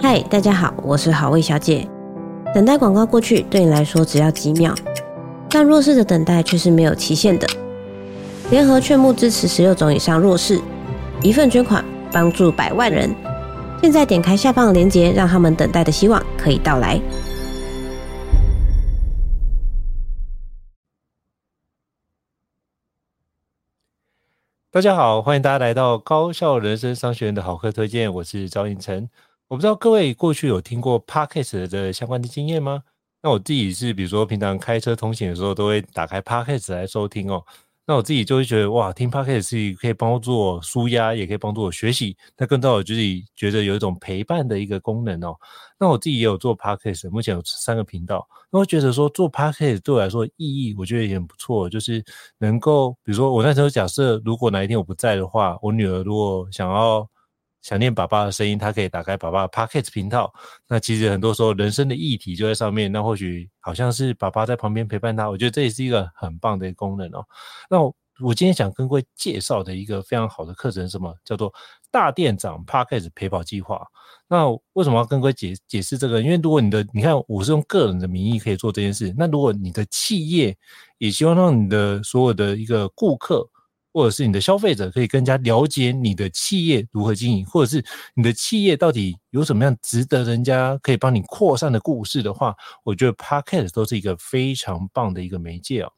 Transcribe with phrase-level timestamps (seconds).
[0.00, 1.88] 嗨，大家好，我是好味小姐。
[2.52, 4.74] 等待广告过去，对你来说只要几秒，
[5.48, 7.46] 但弱势的等待却是没有期限的。
[8.50, 10.60] 联合劝募支持十六种以上弱势，
[11.22, 13.14] 一份捐款帮助百万人。
[13.80, 17.00] 现在点开下方的链接，让他们等待的希望可以到来。
[24.70, 29.08] 大家好，欢迎大家来到高效人生商学院的好课推荐，我是赵胤丞。
[29.48, 32.82] 我不知道各位过去有听过 Podcast 的相关的经验吗？
[33.22, 37.44] 那我自己是，比如说平常开车通勤的时候，都会打开 Podcast 来收听哦。
[37.86, 42.16] 那我自己就会觉得，哇，听 Podcast 是可以帮助我舒压，也可以帮助我学习。
[42.38, 45.36] 那更多我自己觉得有一种陪伴的一个功能哦。
[45.78, 48.26] 那我自己也有做 Podcast，目前有三个频道。
[48.50, 51.68] 那我觉得说做 Podcast 对我来说意义，我觉得也很不错。
[51.68, 52.02] 就是
[52.38, 57.06] 能够，比如说我那时候假设，如果哪一天我不在的话，我女儿如果想要。
[57.64, 60.30] 想念爸爸的声音，他可以打开爸爸的 Podcast 频道。
[60.68, 62.92] 那其实很多时候人生的议题就在上面。
[62.92, 65.30] 那或许好像是爸爸在旁边陪伴他。
[65.30, 67.24] 我觉得这也是一个很棒的一个功能哦。
[67.70, 67.80] 那
[68.20, 71.16] 我，今天想跟各位介绍的一个非常好的课程什么？
[71.24, 71.50] 叫做
[71.90, 73.80] 大店长 Podcast 陪跑计划。
[74.28, 76.20] 那为什么要跟各位解解释这个？
[76.20, 80.54] 因为如果你的你看我是用个人的名义可以做这件事，那如果你的企业
[80.98, 83.48] 也希望让你的所有的一个顾客。
[83.94, 87.82] 或者是你的消费者可以更加了解你的企业如何经营，或者是
[88.14, 95.92] 你的企业到底有什么样值得人家可以帮你扩散的故事的话，我觉得 Podcast 都是一个非常棒的一个媒介哦。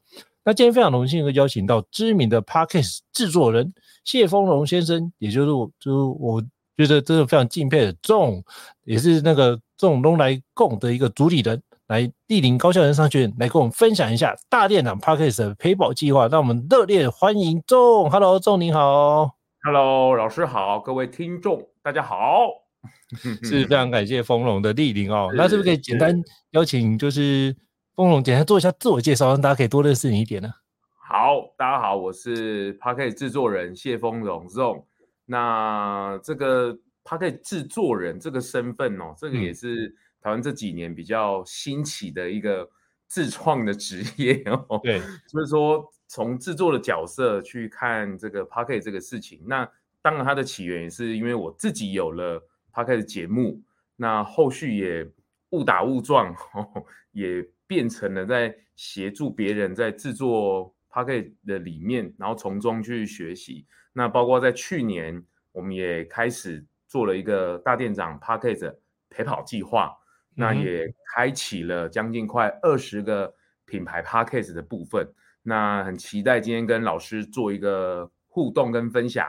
[0.45, 3.73] 那今天非常荣幸的邀请到知名的 Podcast 制作人
[4.05, 6.39] 谢丰荣先生，也就是我就是我
[6.77, 8.43] 觉得真的非常敬佩的仲，
[8.83, 11.59] 也是那个仲东来共的一个主理人。
[11.87, 18.11] 来莅临高校人商学院来跟我们分享一下大店长 Podcast 的陪跑计划，让我们热烈欢迎仲。
[18.11, 19.37] Hello，仲您好。
[19.63, 22.49] Hello，老师好，各位听众大家好。
[23.41, 25.31] 是非常感谢丰隆的莅临哦。
[25.33, 26.13] 那是不是可以简单
[26.51, 27.55] 邀请，就是
[27.95, 30.49] 丰隆简单做一下自我介绍，让大家可以多认识你一点呢？
[31.09, 34.83] 好，大家好，我是 Parkes 制作人谢丰荣 Zong。
[35.25, 39.95] 那这个 Parkes 制作人这个身份哦，这个也是、嗯。
[40.27, 42.69] 台湾这几年比较兴起的一个
[43.07, 49.65] 自创的职业哦，对，所以说从制作的角色去看这个 Podcast 这个事情，那
[50.01, 53.63] 当然它的起源也是因为我自己有了 Podcast 的节目，
[53.95, 55.09] 那后续也
[55.51, 56.35] 误打误撞，
[57.13, 63.65] 也变成了在协助别人在制作 Podcast 的里面，然后从中去学习。
[63.93, 65.23] 那包括在去年，
[65.53, 68.77] 我们也开始做了一个大店长 p o c k e t
[69.09, 69.97] 陪跑计划。
[70.39, 73.33] 那也开启了将近快二十个
[73.65, 75.11] 品牌 Podcast 的部分，
[75.41, 79.27] 那很期待今天跟老师做一个互动跟分享。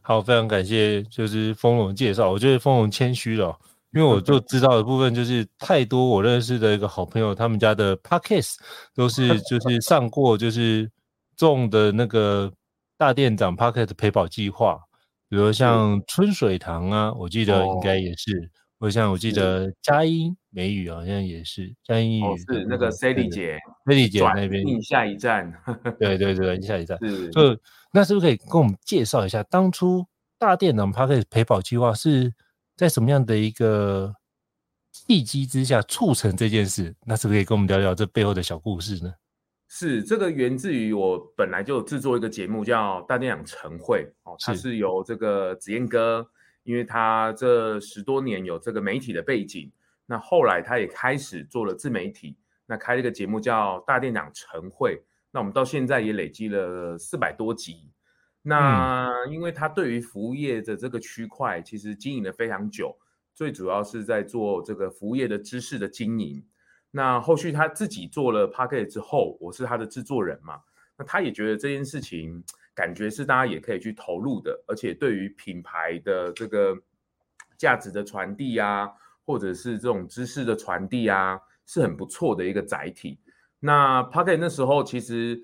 [0.00, 3.58] 好，非常感谢，就是丰荣介绍，我觉得丰荣谦虚了，
[3.92, 8.54] 因为我就知道的部分就是太多我认识的一个好朋友，他们家的 Podcast
[8.94, 10.88] 都是 就是上过就是
[11.36, 12.52] 中的那个
[12.96, 14.80] 大店长 Podcast 陪跑计划，
[15.28, 18.30] 比如像春水堂啊，我记得应该也是。
[18.38, 25.52] 哦我像我记得佳音美语好像也是佳音语，是那个 Sally 姐，Sally 姐那边下一站，
[26.00, 27.28] 对对对，下一站是。
[27.28, 27.60] 就
[27.92, 30.06] 那是不是可以跟我们介绍一下，当初
[30.38, 32.32] 大电脑 Podcast 陪跑计划是
[32.74, 34.14] 在什么样的一个
[34.90, 36.96] 契机之下促成这件事？
[37.04, 39.12] 那是不是可以跟我们聊聊这背后的小故事呢？
[39.68, 46.26] 是这个源自于我本来就有制作一个节目叫大店长晨会哦，它是由这个子燕哥。
[46.70, 49.68] 因为他这十多年有这个媒体的背景，
[50.06, 54.94] 那后来他也开始做了自媒体，那开了一个节目叫《大店长晨会》，
[55.32, 57.90] 那我们到现在也累积了四百多集。
[58.40, 62.96] 那因为他对于服务业的这个区块其实经营了非常久，
[63.34, 66.40] 最主要是在做这个服务业的知识的经营。
[66.92, 70.60] 那后续他自己做了 Podcast 之后，我是他的制作人嘛，
[70.96, 72.44] 那他也觉得这件事情。
[72.74, 76.74] 感觉是大家也可以去投入的，而且对于品牌的这个
[77.58, 78.90] 价值的传递啊，
[79.26, 83.20] 或者是这种知识的传递啊，是很不错的一个载体。
[83.58, 85.38] 那 Podcast 那时候其实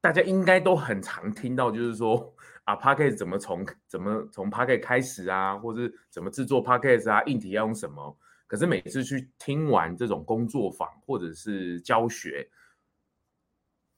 [0.00, 8.16] 大家应该都很常听到，就是说啊 Podcast 怎么从怎么从 Podcast 开始啊，或者怎么制作 Podcast 啊，硬体要用什么？
[8.46, 12.48] 可是每次去听完这种工作坊或者是教学，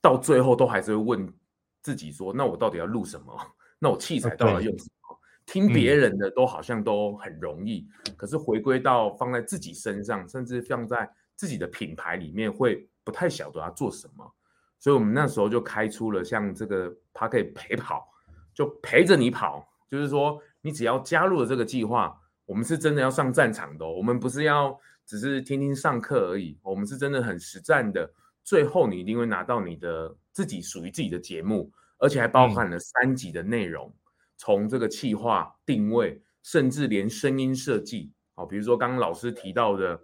[0.01, 1.33] 到最后都还是会问。
[1.87, 3.33] 自己说，那我到底要录什么？
[3.79, 5.17] 那我器材到底要用什么？
[5.47, 14.29] 听别人的都好像都很容易，嗯、可是回归到放在自己身上，甚至放在自己的品牌里面，会不太晓得要做什么。
[14.81, 18.09] 所以，我们那时候就开出了像这个 Podcast 陪跑，
[18.53, 19.65] 就陪着你跑。
[19.89, 28.11] 就是说，你只要加入了这个计划，我们是真的要上战场的哦，我们不是要只是听听上课而已，我们是真的很实战的。
[28.47, 33.93] 最后你一定会拿到你的自己属于自己的节目，而且还包含了三集的内容，
[34.37, 38.13] 从这个企划、定位，甚至连声音设计。
[38.37, 40.01] 好，比如说刚刚老师提到的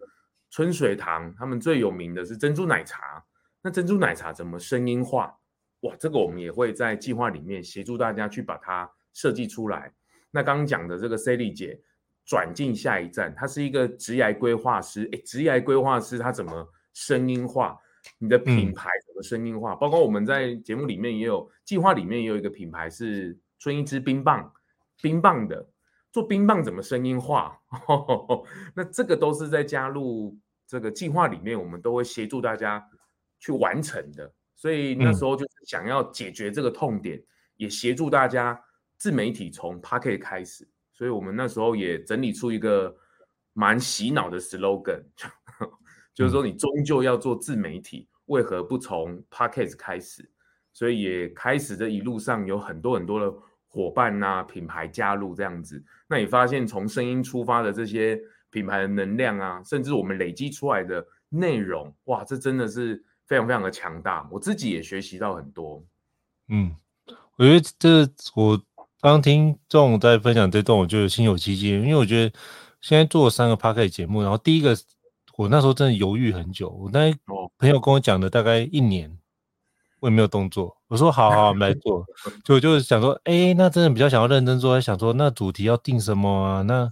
[0.51, 3.25] 春水堂，他们最有名的是珍珠奶茶。
[3.63, 5.39] 那珍珠奶茶怎么声音化？
[5.83, 9.95] 哇，这个我们也会在计划里面协助大家去把它设计出来。
[10.33, 11.81] 那刚刚讲的这个 Sally 姐
[12.25, 15.09] 转进下一站，她是一个职业规划师。
[15.13, 17.79] 诶，职业规划师她怎么声音化？
[18.23, 19.75] 你的品牌怎么声音化？
[19.75, 24.49] 嗯、包括我们在节目里面也有计划里面也有一个品牌是春一枝冰棒，
[25.01, 25.69] 冰棒的
[26.13, 27.59] 做冰棒怎么声音化？
[28.77, 30.39] 那这个都是在加入
[30.69, 32.89] 这个计划里面，我们都会协助大家
[33.41, 34.33] 去完成的。
[34.55, 37.27] 所以那时候就是想要解决这个痛点，嗯、
[37.57, 38.57] 也协助大家
[38.99, 40.69] 自媒体从 Pocket 开始。
[40.93, 42.95] 所以我们那时候也整理出一个
[43.53, 45.03] 蛮洗脑的 slogan。
[46.15, 50.29] 就是说，你终究要做自媒体，为何不从 Podcast 开始？
[50.73, 53.31] 所以也开始这一路上有很多很多的
[53.69, 55.85] 伙伴呐、啊、品牌加入这样子。
[56.07, 64.27] 那你发现从声音出发的这些品牌的能量啊，甚至我们累积出来的内容，哇，这真的是非常非常的强大。
[64.31, 65.85] 我自己也学习到很多。
[66.49, 66.75] 嗯，
[67.37, 68.57] 我觉得这我
[69.01, 72.35] 刚刚听众在分享这段，我就心有戚戚，因为我觉得
[72.81, 74.75] 现在做三个 Podcast 节目，然后第一个。
[75.43, 77.13] 我那时候真的犹豫很久，我那
[77.59, 79.19] 朋友跟我讲了大概一年，
[79.99, 80.77] 我也没有动作。
[80.87, 82.07] 我说好好，我们来做。
[82.45, 86.63] 就就是想说，哎、欸，那真的比较想要认真做，想说那主题要定什么啊？
[86.63, 86.85] 那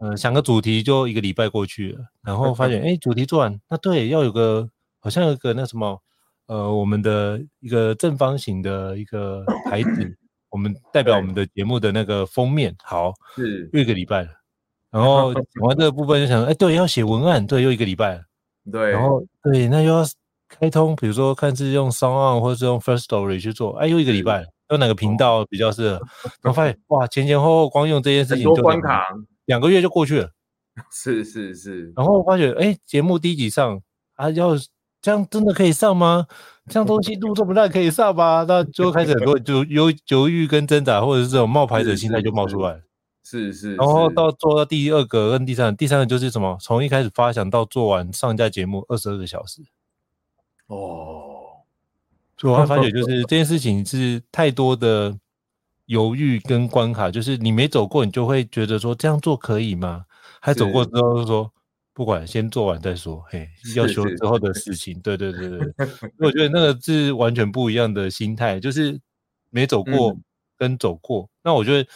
[0.00, 4.66] 嗯、呃，想个主题就一个礼拜过去了，然后发现哎、 欸，主题做完，那对，要有个
[5.00, 6.00] 好像有个那什么，
[6.46, 10.16] 呃，我们的一个正方形的一个牌子，
[10.48, 14.41] 我们代表我们的节目的那个封面，好，是又一个礼拜了。
[14.92, 18.22] 然后讲完这个部分就想说，哎，对，要写文案，对，又一个礼拜，
[18.70, 20.04] 对，然后对，那又要
[20.48, 26.00] 开通，比如说看是用 SoundOn 或者是用 First Story 去做，哎，又一个礼拜，用哪个频道比较适合？
[26.42, 28.80] 然后发现哇，前前后后光用这件事情就两
[29.46, 30.28] 两个月就过去了，
[30.92, 31.90] 是是是。
[31.96, 33.80] 然后我发觉，哎，节目第一集上
[34.16, 34.50] 啊，要
[35.00, 36.26] 这样真的可以上吗？
[36.68, 38.44] 这样东西录这么烂可以上吗？
[38.46, 42.78] 那就开始很多就犹犹豫跟挣扎，或者是这种冒牌者心态就冒出来。
[43.24, 46.58] 是是，然后到做到第二个跟第三个，第三个就是什么？
[46.60, 49.62] 从一开始发想到做完上架节目二十二个小时。
[50.66, 51.62] 哦，
[52.36, 55.16] 所以我发觉就是 这件事情是太多的
[55.86, 60.04] 犹豫跟关卡，就是你没走过，你就会觉得说这样做可以吗？
[60.40, 61.52] 还走过之后就说
[61.94, 63.24] 不管，先做完再说。
[63.28, 65.72] 嘿，要求之后的事情，对对对对，
[66.18, 69.00] 我觉得那个是完全不一样的心态，就是
[69.48, 70.16] 没走过
[70.58, 71.30] 跟走过。
[71.44, 71.88] 那我觉得。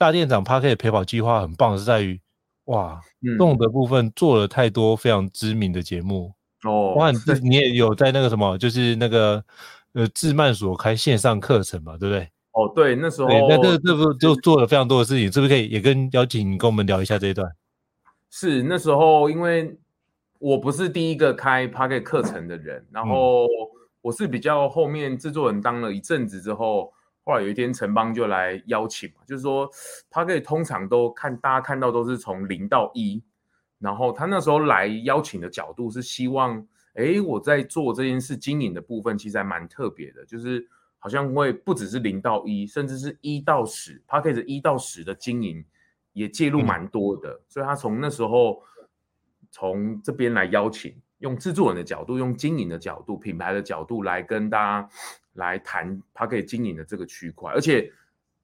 [0.00, 2.18] 大店长 Podcast 陪跑计划很棒，是在于
[2.64, 2.98] 哇，
[3.36, 6.32] 动的部分做了太多非常知名的节目
[6.64, 6.94] 哦。
[6.94, 9.44] 哇，你你也有在那个什么，就是那个
[9.92, 12.26] 呃智慢所开线上课程嘛，对不对？
[12.52, 17.46] 哦，对，那时候那这这不就做了非常多的事情，是不是可以也跟邀请你跟我们聊一下这一段？
[18.30, 19.76] 是那时候，因为
[20.38, 23.46] 我不是第一个开 Podcast 课程的人，然后
[24.00, 26.90] 我是比较后面制作人当了一阵子之后。
[27.30, 29.70] 后来有一天，城邦就来邀请，就是说
[30.10, 33.22] 他可以通常都看大家看到都是从零到一，
[33.78, 36.58] 然后他那时候来邀请的角度是希望，
[36.94, 40.66] 哎，我在做这件事经营的部分其实还蛮特别的，就是
[40.98, 45.64] 好像会不只是零到一，甚至是一到十，他可以是一到十的经营
[46.12, 48.60] 也介入蛮多的，嗯、所以他从那时候
[49.52, 54.88] 从这边来邀请，用制作人的角度，用经营的角度，品牌的角度来跟大家。
[55.40, 57.90] 来谈他可以经营的这个区块，而且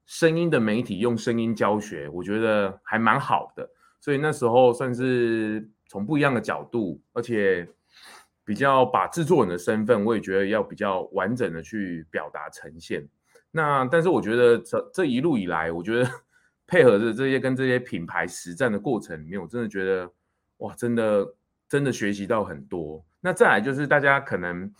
[0.07, 3.69] 声音的媒体用声音教学，我觉得还蛮好的。
[4.01, 7.69] 所以那时候算是从不一样的角度，而且
[8.45, 13.07] 比较把制作人的身份，我也觉得要比较完整的去表达呈现。
[13.51, 16.11] 那但是我觉得这这一路以来，我觉得
[16.67, 20.11] 配合着这些跟这些品牌实战的过程里面，我真的觉得
[20.59, 21.35] 哇，真的
[21.69, 23.05] 真的学习到很多。
[23.21, 24.73] 那再来就是大家可能。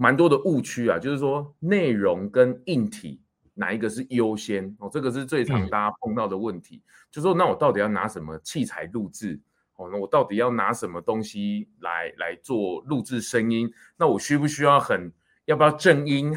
[0.00, 3.20] 蛮多的误区啊，就是说内容跟硬体
[3.52, 4.88] 哪一个是优先哦？
[4.90, 6.76] 这个是最常大家碰到的问题。
[6.76, 9.38] 嗯、就是说那我到底要拿什么器材录制？
[9.76, 13.70] 哦，那我到底要拿什么东西来来做录制声音？
[13.98, 15.12] 那我需不需要很
[15.44, 16.34] 要不要正音？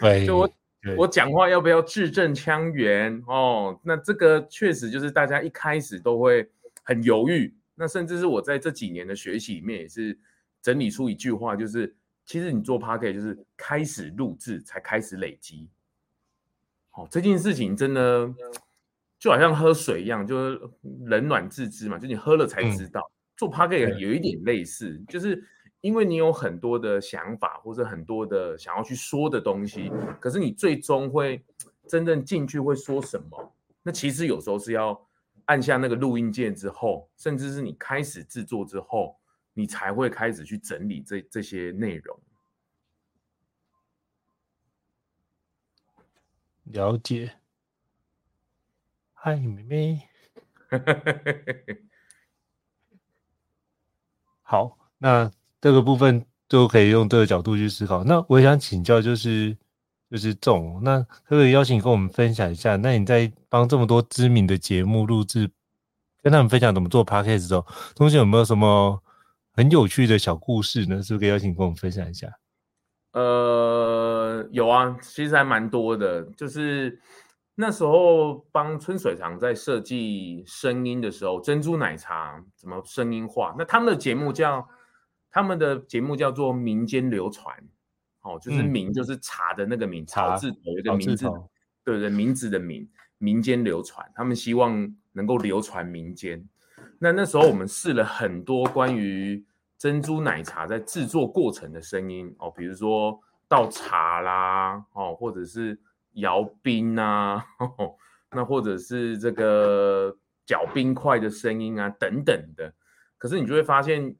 [0.00, 0.48] 对， 就我
[0.80, 3.20] 对我讲话要不要字正腔圆？
[3.26, 6.48] 哦，那这个确实就是大家一开始都会
[6.84, 7.52] 很犹豫。
[7.74, 10.16] 那甚至是我在这几年的学习里面也是
[10.62, 11.92] 整理出一句话，就是。
[12.24, 15.68] 其实你做 Podcast 就是开始录制才开始累积，
[16.90, 18.32] 好、哦、这件事情真的
[19.18, 20.60] 就好像喝水一样，就是
[21.04, 23.00] 冷暖自知嘛，就你喝了才知道。
[23.00, 25.42] 嗯、做 podcast 有一点类似，就是
[25.80, 31.44] 因为你有很多的想法或者很多的想要去说的东西，可是你最终会
[31.88, 33.52] 真正进去会说什么？
[33.82, 35.08] 那其实有时候是要
[35.46, 39.16] 按下那个录音键之后，甚至是你开始制作之后，
[39.54, 42.18] 你才会开始去整理这这些内容。
[46.64, 47.34] 了解。
[49.12, 50.08] 嗨，妹妹。
[54.40, 55.30] 好，那
[55.60, 58.02] 这个部分都可以用这个角度去思考。
[58.04, 59.56] 那我想请教，就是
[60.10, 62.76] 就是总，那可不可以邀请你跟我们分享一下？
[62.76, 65.50] 那你在帮这么多知名的节目录制，
[66.22, 69.02] 跟他们分享怎么做 podcast 的时候，中间有没有什么
[69.54, 71.02] 很有趣的小故事呢？
[71.02, 72.28] 是不是可以邀请跟我们分享一下？
[73.12, 76.22] 呃，有啊，其实还蛮多的。
[76.36, 76.98] 就是
[77.54, 83.54] 那时候帮春水堂在设计声音的时候，珍珠奶茶怎么声音化？
[83.58, 84.66] 那他们的节目叫
[85.30, 87.54] 他们的节目叫做民间流传，
[88.22, 91.26] 哦，就是民、嗯、就是茶的那个民，茶字头有一个名字，
[91.84, 96.48] 对对，名字的名，民间流传，他们希望能够流传民间。
[97.02, 99.44] 那那时候我们试了很多关于。
[99.78, 105.76] 珍珠奶茶在制作过程的声音哦，比如说倒茶啦，哦，或者是
[106.12, 107.44] 摇冰啊，
[108.30, 110.16] 那或者是这个
[110.46, 112.72] 搅冰块的声音啊，等等的。
[113.18, 114.14] 可是你就会发现，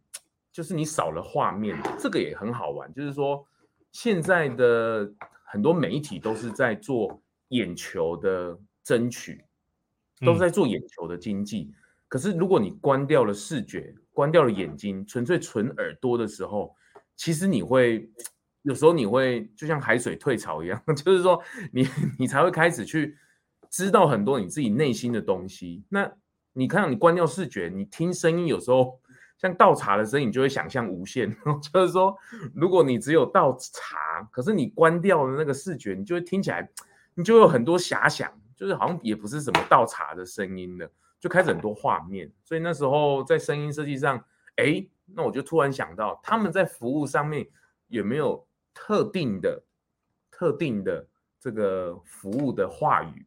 [0.51, 2.93] 就是你少了画面，这个也很好玩。
[2.93, 3.47] 就是说，
[3.93, 5.09] 现在的
[5.45, 9.45] 很多媒体都是在做眼球的争取，
[10.27, 11.73] 都是在做眼球的经济。
[11.73, 11.82] 嗯。
[12.13, 16.77] 可是如果你关掉了视觉，关掉了眼睛，纯粹纯耳朵的时候，
[17.17, 18.07] 其实你会
[18.61, 21.43] 有时候你会就像海水退潮一样， 就是说
[21.73, 21.89] 你
[22.19, 23.17] 你才会开始去
[23.71, 25.83] 知道很多你自己内心的东西。
[25.89, 26.13] 那
[26.53, 29.01] 你看，你关掉视觉，你听声音，有时候
[29.39, 31.35] 像倒茶的声音，你就会想象无限。
[31.73, 32.15] 就是说，
[32.55, 36.69] 如果你只有倒茶，可是你关掉了那个视觉，你就会听起来，
[37.15, 40.93] 你就有很多遐想，就是好像也不是什么倒茶的声音了。
[41.23, 44.19] 就开始很多画面，所以那时候在声音设计上，
[44.57, 47.47] 哎，那我就突然想到，他们在服务上面
[47.87, 49.63] 有没有特定的、
[50.33, 51.07] 特定的
[51.39, 53.25] 这个服务的话语，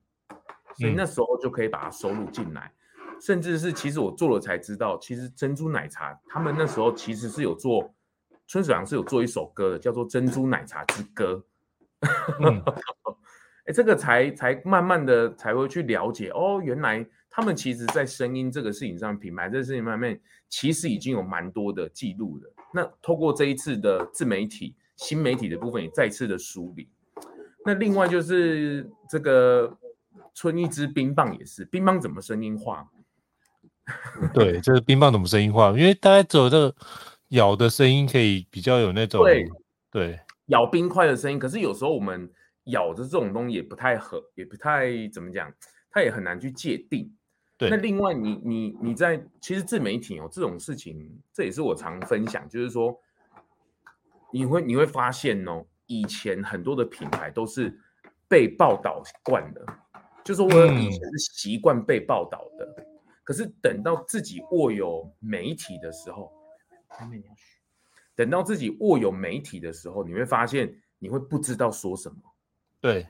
[0.74, 7.96] 所以那时候就可以把它收录进来，嗯、甚至是其实我做了才知道，其实珍珠奶茶他们那时候其实是有做，
[8.46, 11.42] 春水堂是有做一首歌的，叫做《珍珠奶茶之歌》，
[12.46, 12.62] 嗯，
[13.68, 17.08] 哎，这个才才慢慢的才会去了解，哦，原来。
[17.36, 22.54] 他们其实，在声音这个事情上，品牌这个事情上面，其实已经有蛮多的记录了。
[22.74, 26.88] 那透过这一次的自媒体、新媒体的部分，也再次的梳理。
[27.66, 29.78] 那另外就是这个
[30.34, 32.90] 春一支冰棒也是，冰棒怎么声音化？
[34.34, 35.72] 对，就是冰棒怎么声音化？
[35.72, 36.74] 因为大家只有这个
[37.32, 39.46] 咬的声音可以比较有那种对，
[39.92, 41.38] 对咬冰块的声音。
[41.38, 42.32] 可是有时候我们
[42.68, 45.54] 咬的这种东西也不太合，也不太怎么讲，
[45.92, 47.14] 它也很难去界定。
[47.58, 53.00] 对，那另外你，你你你在其实自媒体哦这种事情，这也是我常分享，就是说，
[54.32, 57.74] 你会你会发现哦，以前很多的品牌都是
[58.28, 59.66] 被报道惯的，
[60.24, 62.86] 就是我以前是习惯被报道的，嗯、
[63.24, 66.30] 可是等到自己握有媒体的时候，
[68.16, 72.18] 等到自己握有媒体的时候，你会发现你会不知道说什么，
[72.82, 73.08] 对。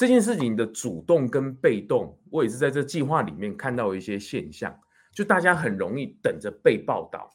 [0.00, 4.74] 这件事情的主动跟被动，我也是在这计划里面看到一些现象，
[5.12, 7.30] 就大家很容易等着被报道，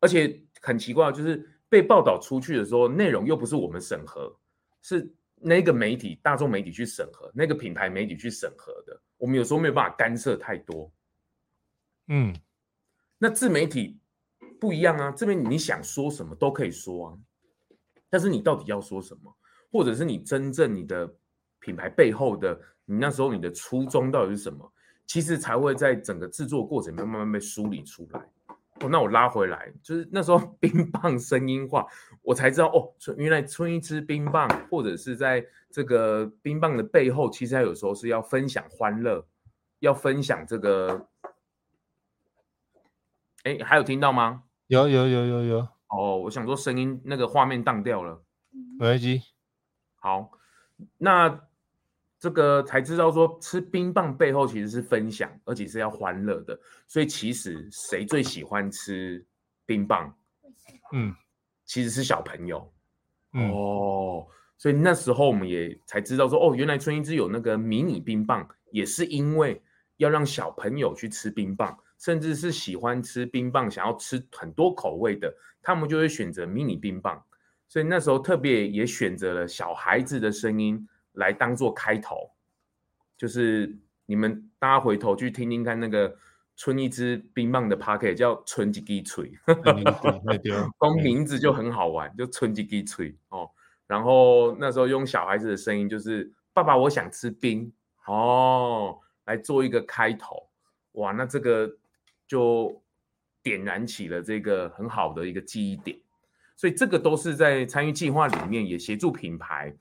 [0.00, 4.34] 而且很奇怪，就是被报道出去的时候，内容又不是我们审核，
[4.80, 10.90] 是那个媒体、大众媒体去审核，那个品牌媒体去审核的，我们有时候没有办法干涉太多。
[12.08, 12.34] 嗯，
[13.18, 14.00] 那自媒体
[14.58, 17.18] 不一样啊，这边你想说什么都可以说啊，
[18.08, 19.36] 但是你到底要说什么，
[19.70, 21.14] 或者是你真正你的。
[21.66, 24.72] 品牌背后的你那时候你的初衷到底是什么？
[25.04, 28.20] 其实才会在整个制作过程里面慢慢被梳理出来。
[28.80, 31.86] 哦，那我拉回来，就是那时候 冰棒声音化，
[32.22, 39.26] 我才知道哦，原来春一吃冰棒，或者是在这个冰棒的背后，其实它有时候是要分享欢乐，
[39.80, 41.08] 要分享这个。
[43.44, 44.42] 哎，还有听到吗？
[44.66, 45.68] 有有有有有。
[45.88, 48.22] 哦，我想说声音那个画面荡掉了。
[48.78, 49.22] 没关系。
[49.94, 50.32] 好，
[50.98, 51.45] 那。
[52.26, 56.58] 这个才知道说吃冰棒背后其实是分享，而且是要欢乐的。
[56.88, 59.24] 所以其实谁最喜欢吃
[59.64, 60.12] 冰棒？
[60.92, 61.14] 嗯，
[61.64, 62.68] 其实是小朋友。
[63.34, 64.26] 嗯、哦，
[64.58, 69.62] 所以那时候我们也才知道说，哦，原来春一枝有那个迷你冰棒，也是因为
[69.98, 77.22] 要让小朋友去吃冰棒，甚至是喜欢吃冰棒、想要吃很多口味的，他们就会选择迷你冰棒。
[77.68, 80.84] 所以那时候特别也选择了小孩子的声音
[81.16, 82.30] 来当做开头，
[83.18, 86.16] 就是你们大家回头去听听看那个
[86.56, 89.32] 春一支冰棒的 Podcast 叫春一支嘴，
[90.78, 93.50] 光名字就很好玩，就春一支嘴哦。
[93.86, 97.72] 然后那时候用小孩子的声音，就是爸爸我想吃冰。
[98.06, 100.48] 哦，来做一个开头，
[100.92, 101.68] 哇，那这个
[102.24, 102.80] 就
[103.42, 105.98] 点燃起了这个很好的一个记忆点。
[106.54, 109.74] 所以这个都是在参与计划里面，也协助品牌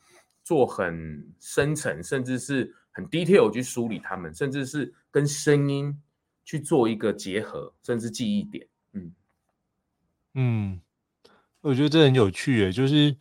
[0.45, 6.01] 做很深层，甚至是很 detail 去梳理他们，甚至是跟声音
[6.45, 8.65] 去做一个结合，甚至记忆点。
[8.93, 9.11] 嗯
[10.35, 10.81] 嗯，
[11.61, 13.13] 我觉得这很有趣诶，就是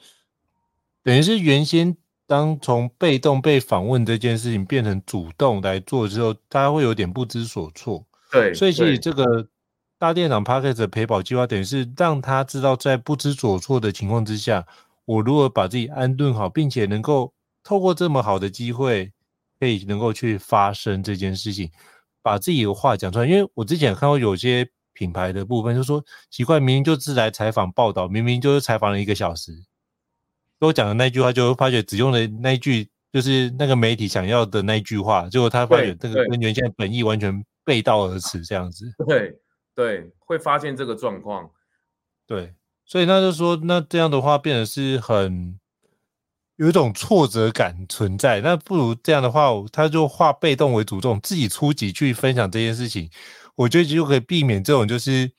[1.03, 8.07] 等于是原先当从被动被访问这件事情变成主动来做之后，大家会有点不知所措。
[8.31, 9.49] 对，所以其实这个。
[9.97, 14.67] 大店长 Podcast 的陪跑计划，等于是让他知道，在不知所措的情况之下，
[15.05, 17.33] 我如何把自己安顿好，并且能够
[17.63, 19.13] 透过这么好的机会，
[19.59, 21.71] 可以能够去发生这件事情，
[22.23, 23.27] 把自己的话讲出来。
[23.27, 29.53] 因为我之前看过有些品牌的部分，就说奇怪，明明就是来采访报道，明明就是采访了一个小时，
[30.59, 38.87] 跟我讲的那句话，就发觉只用了那一句，就是那个媒体想要的那一句话，结果他发觉这个跟原先的本意完全背道而驰，这样子。
[39.07, 39.39] 对。
[39.77, 41.51] 对，会发现这个状况。
[42.29, 42.55] 对，
[42.87, 45.59] 所以那就说，那这样的话，变得是很
[46.57, 48.41] 有一种挫折感存在。
[48.41, 53.11] 那不如这样的话，他就化被动为主动，自己出击去分享这件事情。
[53.57, 55.33] 我觉得就可以避免这种就是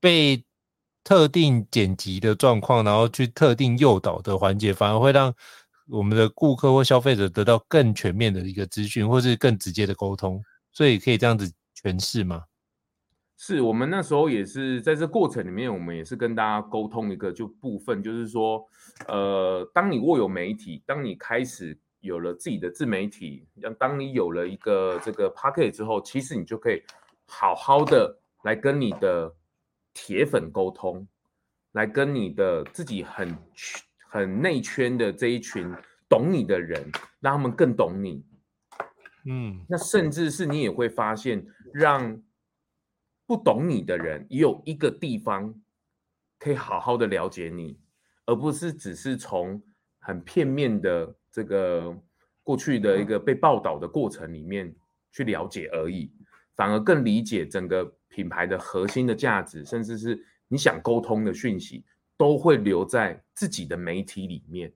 [0.00, 0.44] 被
[1.04, 5.32] 特定剪辑的状况，然后去特定诱导的环节，反而会让
[5.88, 10.42] 我们的顾客或消费者得到更全面的一个资讯，或是更直接的沟通。
[10.72, 11.50] 所以可以这样子
[11.80, 12.42] 诠释吗？
[13.42, 18.62] 是我们那时候也是在这过程里面，我们也是跟大家沟通一个就部分，就是说，
[19.08, 26.82] 呃，当你握有媒体，当你开始有了自己的自媒体，让当你有了一个这个 Podcast 之后，其实你就可以
[27.24, 29.34] 好好的来跟你的
[29.94, 31.08] 铁粉沟通，
[31.72, 33.34] 来跟你的自己很
[34.10, 35.74] 很内圈的这一群
[36.10, 36.84] 懂你的人，
[37.20, 38.22] 让他们更懂你。
[39.24, 42.22] 嗯，那甚至是你也会发现让。
[43.30, 45.54] 不懂你的人也有一个地方
[46.36, 47.78] 可以好好的了解你，
[48.26, 49.62] 而不是只是从
[50.00, 51.96] 很片面的这个
[52.42, 54.74] 过去的一个被报道的过程里面
[55.12, 56.10] 去了解而已，
[56.56, 61.84] 反而更理解整个品牌的核心的价值，甚至是你想沟通的讯息，
[62.16, 64.72] 都会留在自己的媒体里面。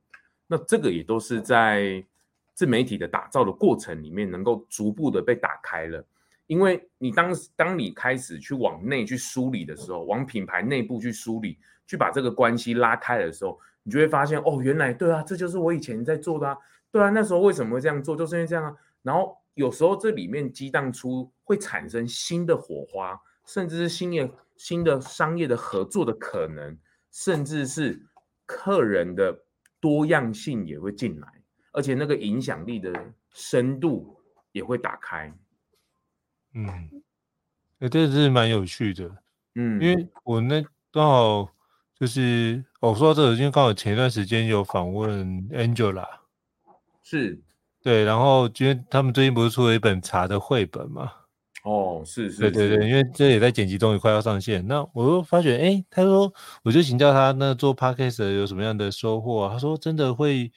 [0.47, 2.07] 那这个也都是在
[2.53, 6.07] 自媒体的打造的过程里面，能够逐步的被打开了。
[6.47, 16.57] 因为你当当你开始去往内去梳理的时候，往品牌内部去梳理，去把这个关系拉开的时候，你就会发现哦，原来对啊，这就是我以前在做的啊，
[16.91, 18.75] 对啊，那时候为什么会这样做，就是因为这样啊。
[19.03, 26.79] 然后有时候这里面激荡出会产生新的火花，甚至是新业新的商业的合作的可能，
[27.11, 28.01] 甚至是
[28.47, 29.45] 客人的
[29.81, 31.29] 多样性也会进来，
[31.73, 32.93] 而且那个影响力的
[33.33, 34.19] 深度
[34.53, 35.33] 也会打开。
[36.57, 36.89] 嗯，
[37.81, 39.11] 哎，这是蛮有趣的，
[39.57, 41.49] 嗯，因为我那刚好
[41.99, 46.07] 就是，我说到这个，因为刚好前一段时间有访问 Angela，
[47.03, 47.41] 是，
[47.83, 51.13] 对，然后因为他们最近不是出了一本茶的绘本嘛，
[51.65, 59.53] 哦，是是，对对对，因为这也在剪辑中，也快要上线，那我就发觉，哎，他说，我就请教他，那做 Podcast 有什么样的收获啊？
[59.55, 60.53] 他说，真的会，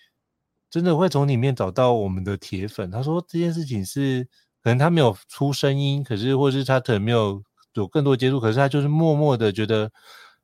[0.69, 2.91] 真的会从里面找到我们的铁粉。
[2.91, 4.27] 他说这件事情是。
[4.67, 7.41] 可能他没有出声音，可是或是他可能没有
[7.75, 9.89] 有更多接触，可是他就是默默的觉得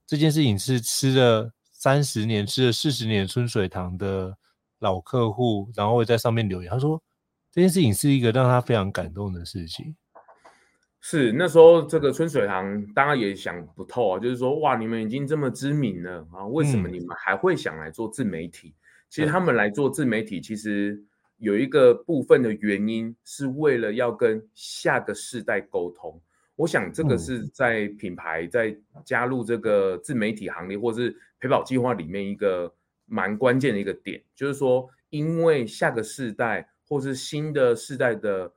[0.08, 4.38] 这件事情是吃了三十年、吃了四十年春水堂的
[4.80, 6.72] 老客户，然后会在上面留言。
[6.72, 7.04] 他说
[7.52, 9.94] 这件事情是一个让他非常感动的事情。
[11.02, 18.70] 是那时候这个春水堂当然也想不透啊，就是说哇，你们已经这么知名了啊，为什么你们还会想来做自媒体？
[18.70, 21.04] 嗯、其实他们来做自媒体，其实。
[21.44, 26.18] 有一个部分的原因是为了要跟下个世代沟通，
[26.56, 32.74] 我想这个是在品牌在加入这个自媒体行列或是陪跑计划里面一个
[33.06, 38.50] 蛮关键的一个点，就是说，因为下个世代或是新的世代的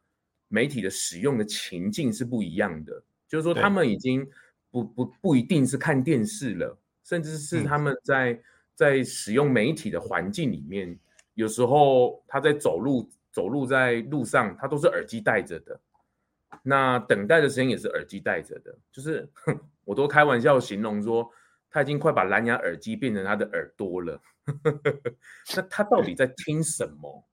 [0.46, 4.24] 媒体的使用的情境是不一样的，就是说他们已经
[4.70, 8.40] 不不不一定是看电视了，甚至是他们在
[8.76, 10.96] 在使用媒体的环境里面。
[11.36, 15.78] 有时候他在走路走路在路上，他都是耳机戴着的。
[16.62, 19.28] 那等待的时间也是耳机戴着的，就是
[19.84, 21.30] 我都开玩笑形容说，
[21.68, 24.20] 他已经快把蓝牙耳机变成他的耳朵了。
[25.54, 27.28] 那他到底在听什么？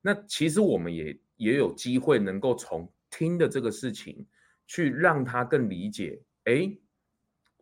[0.00, 4.26] 那其实我们也也有机会能够从听的这个事情，
[4.66, 6.74] 去让他更理解，哎，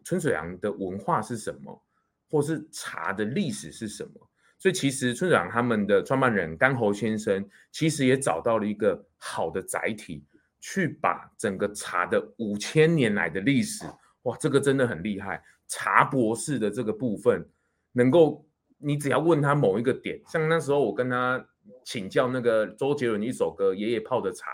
[0.04, 1.82] 春水堂的文化是什么，
[2.30, 4.30] 或是茶的历史是什么。
[4.62, 10.25] 所以其实村长他们的创办人甘侯先生，其实也找到了一个好的载体，
[10.61, 13.85] 去把整个茶的五千年来的历史，
[14.22, 15.42] 哇，这个真的很厉害。
[15.66, 17.44] 茶博士的这个部分，
[17.90, 18.46] 能够
[18.79, 21.44] 你只要问他某一个点，像那时候我跟他
[21.85, 24.46] 请教那个周杰伦一首歌《爷爷泡的茶》，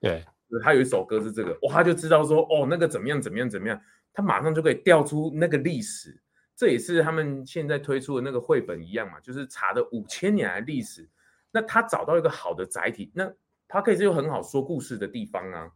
[0.00, 0.24] 对，
[0.62, 3.78] 他有一首歌是这个，哇，他就知道说，哦，那个怎么样怎么样怎么样，
[4.14, 6.18] 他马上就可以调出那个历史。
[6.60, 11.08] 这也是他们现在推出的那个绘本一样嘛，就是查的五千年来历史。
[11.50, 13.32] 那他找到一个好的载体，那
[13.66, 15.70] Podcast 又很好说故事的地方啊。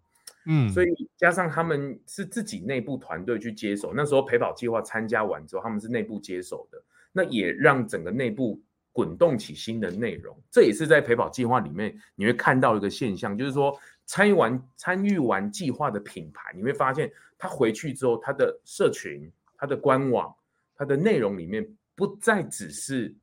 [0.45, 6.79] 嗯，所以加上他们是自己内部团队去接手，那时候陪跑计划参加完之后，他们是内部接手的，
[7.13, 8.61] 那也让整个内部
[8.93, 10.39] 滚动起新的内容。
[10.51, 20.31] 这也是在陪跑计划里面你会看到一个现象，就是说参与完参与完计划的品牌，你会发现他回去之后，他的社群、他的官网。
[20.77, 23.15] 它的内容里面不再只是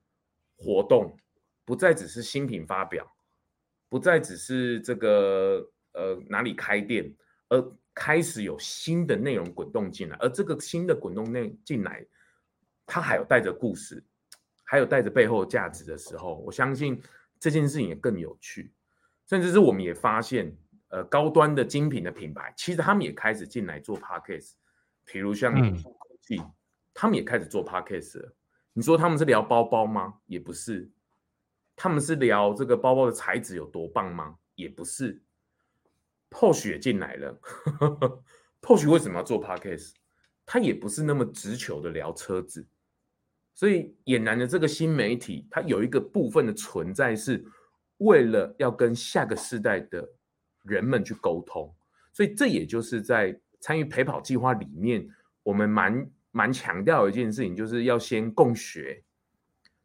[0.57, 1.17] 活动，
[1.65, 3.05] 不再只是新品发表，
[3.89, 7.13] 不再只是这个呃哪里开店，
[7.49, 7.61] 而
[7.93, 12.05] 开始有新的内容滚动进来，而这个新的滚动内进来，
[12.85, 14.01] 它还有带着故事，
[14.63, 17.01] 还有带着背后价值的时候，我相信
[17.37, 18.71] 这件事情也更有趣，
[19.27, 20.55] 甚至是我们也发现，
[20.87, 24.53] 呃，高端的精品的品牌，其实他们也开始进来做 Podcast，
[25.03, 26.37] 比如像口气。
[26.37, 26.53] 嗯
[26.93, 28.35] 他们也开始做 podcast 了。
[28.73, 30.15] 你说他们是聊包包吗？
[30.25, 30.89] 也不是。
[31.75, 34.37] 他们是聊这个包包的材质有多棒吗？
[34.55, 35.21] 也不是。
[36.29, 37.37] POSH 也进来了。
[38.61, 39.93] POSH 为什么要做 podcast？
[40.45, 42.65] 他也不是那么直球的聊车子。
[43.53, 47.43] 所以俨然的这个新媒体，它有一个部分的存在是
[47.97, 50.07] 为了要跟下个世代的
[50.63, 51.73] 人们去沟通。
[52.13, 55.09] 所以这也就是在参与陪跑计划里面，
[55.43, 56.09] 我们蛮。
[56.31, 59.03] 蛮强调一件事情，就是要先共学，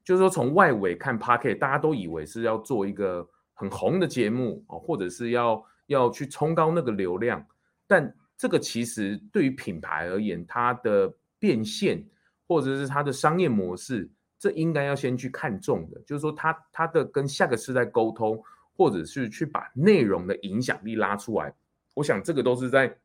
[0.04, 7.44] 就是说从外围看 Podcast 大家都以为是要做一个很红的节目哦，或者是要要去冲高那个流量，
[7.86, 12.04] 但这个其实对于品牌而言，它的变现
[12.46, 18.40] 或者是它的商业模式，这应该要先去看重的，就是说它它的跟下个世代沟通，
[18.76, 21.52] 或者是去把内容的影响力拉出来，
[21.94, 22.96] 我想这个都是在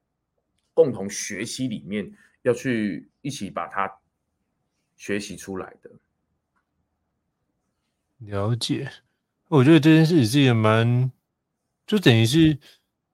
[0.73, 2.13] 共同学习里面。
[2.43, 3.91] 要去一起把它
[4.95, 5.91] 学习出来的。
[8.17, 8.91] 了解，
[9.47, 11.11] 我觉得这件事情是也蛮，
[11.87, 12.57] 就等于是，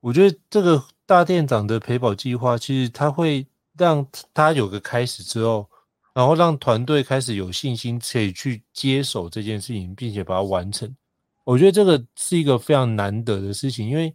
[0.01, 5.69] 我觉得这个大店长的陪跑计划，其实他会让他有个开始之后，
[6.13, 10.93] 然后让团队开始有信心，可以去接手这件事情，并且把它完成。
[11.45, 14.13] 我觉得这个是一个非常难得的事情，因为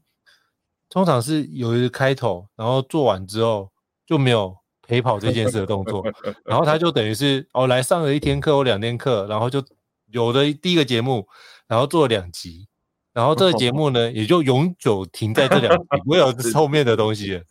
[0.90, 3.72] 通常是有一个开头，然后做完之后
[4.06, 4.61] 就没有。
[4.92, 6.04] 陪跑这件事的动作，
[6.44, 9.64] 然后他就等于是哦，来上了一天课或两天课，然后就
[10.10, 11.26] 有了第一个节目，
[11.66, 12.68] 然后做了两集，
[13.14, 17.42] 然后这个节目呢也就永久停在这两集， 没有后面的东西了。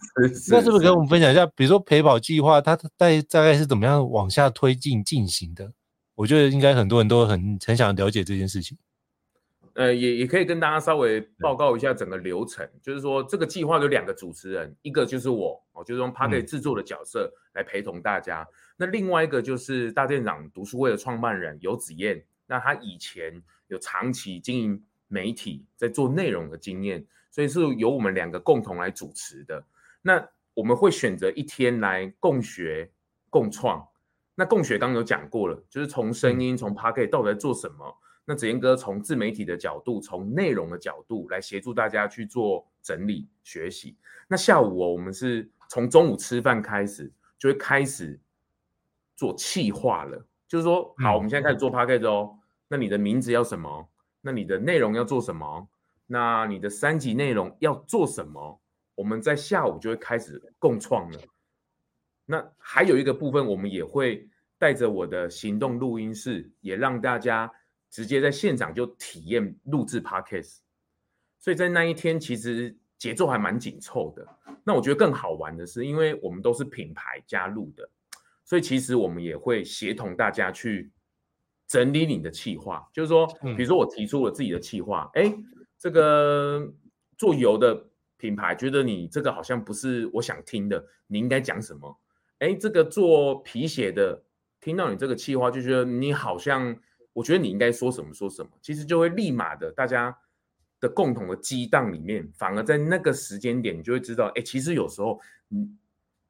[0.52, 5.72] 那是不是跟我们分享一下，比如说陪跑计划，它大大概是怎么样往下推进进行的？
[6.14, 8.78] 我觉得应该很多人都很很想了解这件事情。
[9.76, 18.42] 呃，也也可以跟大家稍微报告一下整个流程，就是说这个计划有两个主持人，一个就是我，哦，就是用 Podcast 制作的角色来陪同大家。
[18.42, 29.64] 嗯、那另外一个就是大店长读书会的创办人游子燕，那他以前有长期经营媒体，在做内容的经验，所以是由我们两个共同来主持的。
[30.02, 32.92] 那我们会选择一天来共学
[33.30, 33.88] 共创。
[34.36, 37.98] 那共学刚刚有讲过了，就是从声音，从 Podcast 到底在做什么。
[38.24, 43.98] 那子彦哥从自媒体的角度，从内容的角度来协助大家去做整理学习。
[44.28, 48.20] 那下午哦，我们是从中午吃饭开始，就会开始
[49.16, 50.24] 做企划了。
[50.48, 52.38] 就是说，好，我们现在开始做 podcast 哦。
[52.68, 53.90] 那你的名字要什么？
[54.22, 55.68] 那你的内容要做什么？
[56.06, 58.62] 那你的三级内容要做什么？
[58.94, 61.20] 我们在下午就会开始共创了。
[62.26, 64.30] 那还有一个部分，我们也会
[64.60, 67.52] 带着我的行动录音室，也让大家。
[67.92, 70.60] 直接在现场就体验录制 Podcast，
[71.38, 74.26] 所以在那一天其实节奏还蛮紧凑的。
[74.64, 77.88] 那我觉得更好玩的是，因为我们都是品牌加入的，
[78.46, 80.90] 所以其实我们也会协同大家去
[81.68, 82.88] 整理你的企划。
[82.94, 85.34] 就是说，比如说我提出了自己的企划，哎，
[85.78, 86.72] 这个
[87.18, 92.00] 做油的品牌觉得你这个好像不是我想听的，你应该讲什么？
[92.40, 94.24] 哎，这个做皮鞋的
[94.62, 96.76] 听到你这个企划，就觉得你好像，
[97.14, 100.18] 我觉得你应该说什么说什么，其实就会立马的大家
[100.80, 105.70] 的共同的激荡里面，反而在那个时间点，你就会知道，哎，其实有时候你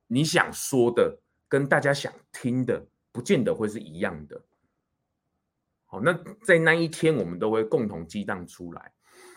[0.08, 4.42] 你想说的跟大家想听的，不见得会是一样的。
[5.86, 8.92] 好，那在那一天，我们都会共同激荡出来。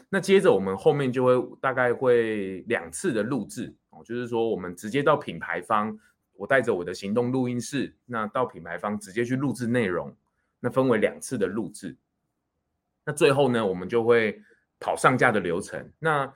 [0.09, 5.99] 那接着我们后面就会大概会两次的录制哦，就是说我们直接到品牌方，
[6.35, 10.17] 我带着我的行动录音室，那到品牌方直接去录制内容。
[10.65, 11.95] 那分为两次的录制。
[13.05, 14.41] 那最后呢，我们就会
[14.81, 15.93] 跑上架的流程。
[15.99, 16.33] 那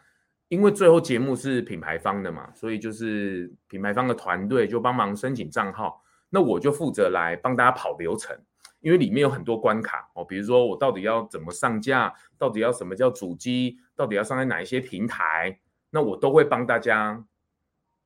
[0.48, 8.38] 因为最后节目是品牌方的嘛，所以就是品牌方的团队就帮忙申请账号，那我就负责来帮大家跑流程。
[8.80, 17.24] 因为里面有很多关卡哦，比如说我到底要怎么上架，到底要什么叫主机，到底要上在哪一些平台，那我都会帮大家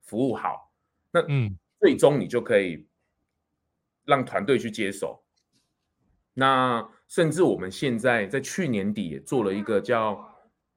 [0.02, 0.72] 服务好。
[1.11, 2.87] 那嗯，最终你就可以
[4.04, 5.20] 让团队去接手。
[6.35, 10.25] 那甚至我们现在在去年底也做了一个叫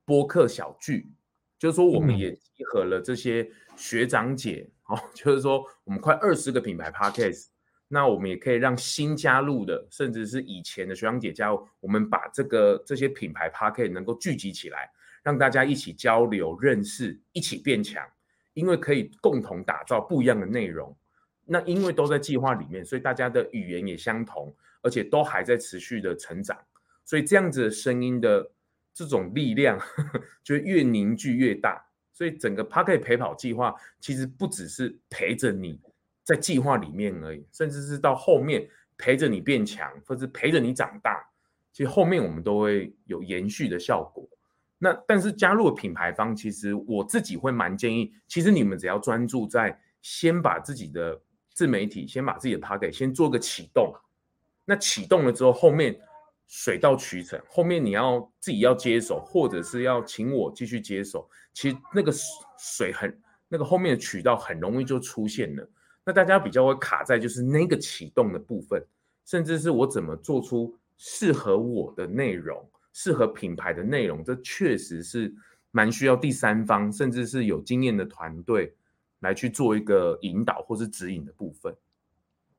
[0.05, 1.09] 播客小聚，
[1.57, 7.47] 就是说我们也集合了这些学长姐哦， 就是说我们快二十个品牌 Podcast。
[7.87, 14.89] 那我们也可以让新加入的，甚至是以前的学长姐加入，我们把这个这些品牌 Podcast 能够聚集起来，
[15.23, 18.03] 让大家一起交流、认识，一起变强。
[18.55, 20.95] 因为可以共同打造不一样的内容。
[21.45, 26.55] 那因为都在计划里面，所以大家的语言也相同，而且都还在持续的成长。
[27.03, 28.51] 所以这样子的声音的
[28.93, 31.83] 这种力量，呵 呵就越凝聚越大。
[32.13, 35.81] 所以整个 Podcast 陪跑计划其实不只是陪着你。
[36.23, 38.67] 在计划里面而已，甚至是到后面
[38.97, 41.23] 陪着你变强，或者陪着你长大，
[41.71, 44.27] 其实后面我们都会有延续的效果。
[44.79, 51.21] 那但是加入品牌方，其实我自己会蛮建议，其实你们只要专注在先把自己的
[51.53, 53.93] 自媒体，先把自己的 podcast 先做个启动。
[54.65, 55.95] 那启动了之后，后面
[56.47, 62.11] 水到渠成，后面你要自己要接手，或者是要请我继续接手，其实那个
[62.57, 65.69] 水很那个后面的渠道很容易就出现了。
[66.03, 68.83] 那大家比较会卡在就是那个启动的部分，
[69.25, 75.33] 甚至是我怎么做出适合我的内容、适合品牌的内容，这确实是
[75.71, 78.75] 蛮需要第三方，甚至是有经验的团队
[79.19, 81.75] 来去做一个引导或是指引的部分。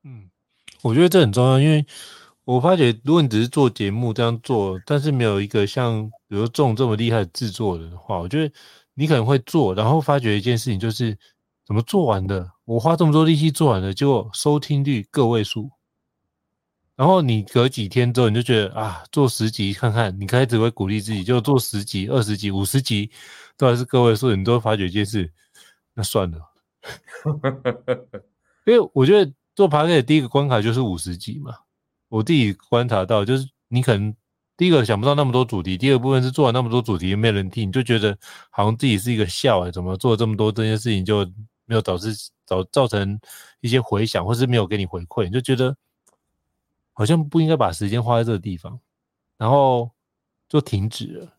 [0.03, 0.29] 嗯，
[0.87, 1.85] 我觉得这很重要，因为
[2.45, 8.55] 我发觉如果你只是做节目这样做，但是没有一个像比如说这么厉害的制作人的话，我觉得
[8.95, 11.17] 你可能会做，然后发觉一件事情就是。
[11.67, 12.49] 怎么做完的？
[12.65, 15.69] 我花这么多力气做完了，结果收听率个位数。
[16.95, 23.11] 然后你隔几天之后，你就觉得啊，做十集看看，你开始会鼓励自己，就做十集、二十集、五十集，
[23.57, 25.29] 都还是个位数，你都会发觉一件事，
[25.93, 26.39] 那算了。
[28.65, 31.53] 因为我觉得做爬克第一个关卡就是五十集嘛。
[32.09, 34.15] 我自己观察到，就是你可能
[34.57, 38.17] 第一个想不到那么多主题，第二部分是做完那么多主题没人听，你就觉得
[38.51, 41.29] 好像自己是一个笑哎，怎么做这么多这件事情就。
[41.69, 42.15] 没有导致
[42.45, 43.19] 造造成
[43.61, 45.77] 一些回响，或是没有给你回馈，你就觉得
[46.93, 48.79] 好像不应该把时间花在这个地方，
[49.37, 49.91] 然后
[50.49, 51.33] 就停止了。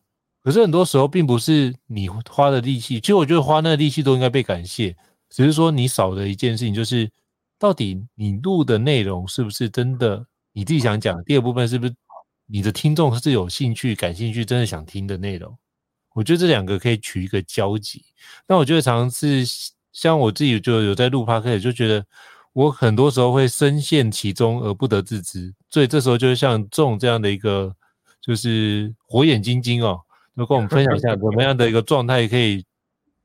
[0.43, 4.97] 可是很多时候并不是你花的力气，其实我觉得花那个力气都应该被感谢，
[5.29, 7.09] 只是说你少的一件事情就是，
[7.59, 11.23] 到底你录的内容是不是真的你自己想讲？
[11.23, 11.95] 第二部分是不是
[12.45, 15.57] 你的听众是有兴趣、感兴趣、真的想听的内容？
[16.13, 18.05] 我觉得这两个可以取一个交集。
[18.47, 19.73] 那我觉得常常是。
[19.93, 22.05] 像我自己就有在录 podcast，就觉得
[22.53, 27.75] 我很多时候会深陷其中而不得自知，所以这时候就是像这种这样的一个，
[28.21, 29.99] 就是火眼金睛哦，
[30.35, 32.63] 就跟我们分享一下怎么样的一个状态可以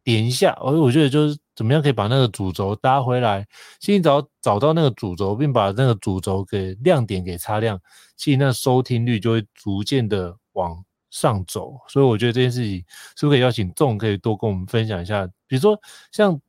[0.02, 3.46] 点一下，而我觉得就是怎么样可以把那个主轴搭回来，
[3.80, 7.80] 先找找到那个主轴，并把那个主轴给亮点给擦亮，
[8.16, 11.78] 其实那收听率就会逐渐的往上走。
[11.88, 12.84] 所以我觉得这件事情
[13.16, 15.78] 是不是可以邀请仲可以多跟我们分享一下，比如说
[16.10, 16.40] 像。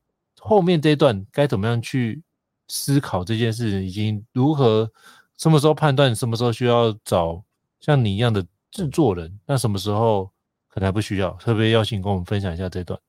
[0.45, 2.21] 后面这一段该怎么样去
[2.67, 4.91] 思考这件事情，以及如何
[5.37, 7.41] 什么时候判断什么时候需要找
[7.79, 10.29] 像你一样的制作人，那什么时候
[10.67, 11.31] 可能还不需要？
[11.35, 12.99] 特别邀请跟我们分享一下这段。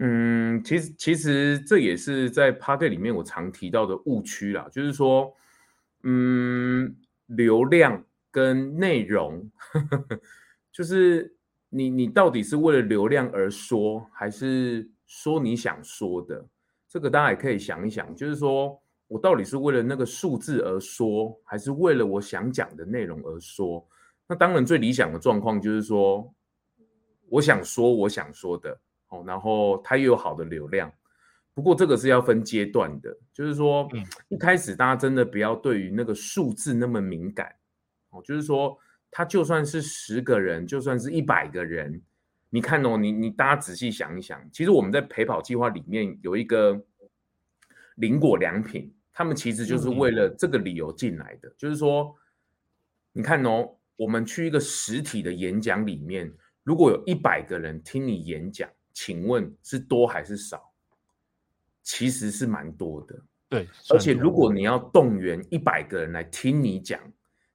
[0.00, 5.32] 嗯，其实其实这也是在 party 里面我常提到的误区啦，就是说，
[6.02, 10.20] 嗯，流量跟内容，呵 呵
[10.72, 11.36] 就是
[11.68, 14.88] 你你到底是为了流量而说，还是？
[15.06, 16.44] 说你想说的，
[16.88, 18.76] 这个大家也可以想一想，就是说
[19.06, 23.86] 我到底是为了那个数字而说，还是为了我想讲的内容而说？
[24.26, 26.34] 那当然最理想的状况就是说，
[27.28, 28.76] 我想说我想说的
[29.14, 30.92] 哦，然后它又有好的流量。
[31.54, 33.88] 不过这个是要分阶段的，就是说，
[34.28, 37.54] 一开始大家真的不要对于那个数字那么敏感。
[38.10, 38.76] 哦，就是说，
[39.10, 42.02] 他就算是十个人，就算是一百个人，
[42.50, 46.84] 你看哦，你你大家仔细想一想，其实我们在陪跑计划里面有一个
[47.94, 52.12] 林果良品，他们其实就是为了这个理由进来的，就是说，
[53.12, 56.32] 你看哦，我们去一个实体的演讲里面，
[56.64, 60.72] 如果有一百个人听你演讲，请问是多还是少？
[61.82, 63.68] 其实是蛮多的，对。
[63.90, 66.98] 而且如果你要动员一百个人来听你讲，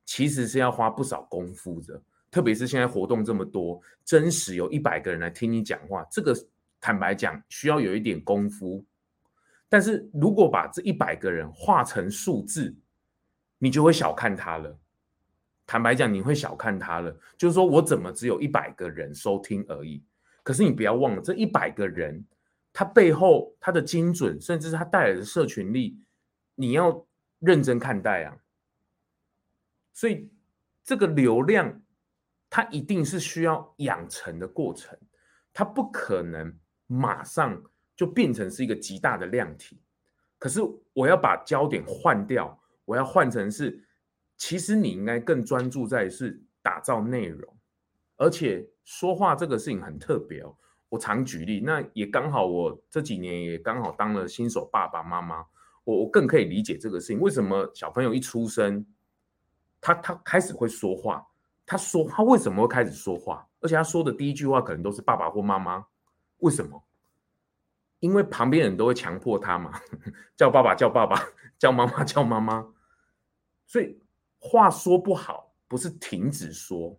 [0.06, 2.00] 其实是要花不少功夫的。
[2.30, 6.32] 特别是现在活动这么多，真实有一百个人来听你讲话，这个
[6.80, 8.86] 坦白讲需要有一点功夫。
[9.68, 12.76] 但是如果把这一百个人化成数字，
[13.58, 14.78] 你就会小看他了。
[15.66, 17.16] 坦白讲，你会小看他了。
[17.36, 20.04] 就是说我怎么只有一百个人收听而已？
[20.50, 22.26] 可是你不要忘了，这一百个人。
[22.74, 26.02] 他背后，他的精准，甚至是他带来的社群力，
[26.56, 27.06] 你要
[27.38, 28.36] 认真看待啊。
[29.94, 30.28] 所以，
[30.84, 31.80] 这个流量，
[32.50, 34.98] 它一定是需要养成的过程，
[35.54, 36.58] 它不可能
[36.88, 37.62] 马上
[37.96, 39.80] 就变成是一个极大的量体。
[40.40, 40.62] 可是，
[40.94, 43.86] 我要把焦点换掉，我要换成是，
[44.36, 47.56] 其实你应该更专注在是打造内容，
[48.20, 50.56] 而且说话这个事情很特别哦。
[50.90, 55.46] 我常举例，那也刚好，我这几年也刚好当了新手爸爸妈妈，
[55.84, 57.20] 我我更可以理解这个事情。
[57.20, 58.86] 为什么小朋友一出生，
[59.80, 61.26] 他他开始会说话？
[61.66, 63.48] 他说他为什么会开始说话？
[63.62, 65.86] 而且他说的第一句话可能都是爸爸或妈妈。
[66.40, 66.84] 为什么？
[68.00, 69.80] 因为旁边人都会强迫他嘛，
[70.36, 71.22] 叫爸爸叫爸爸，
[71.60, 72.66] 叫妈妈叫妈妈。
[73.68, 74.02] 所以
[74.40, 76.98] 话说不好，不是停止说，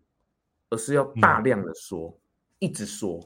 [0.71, 2.19] 而是要大量的说，嗯、
[2.61, 3.21] 一直说。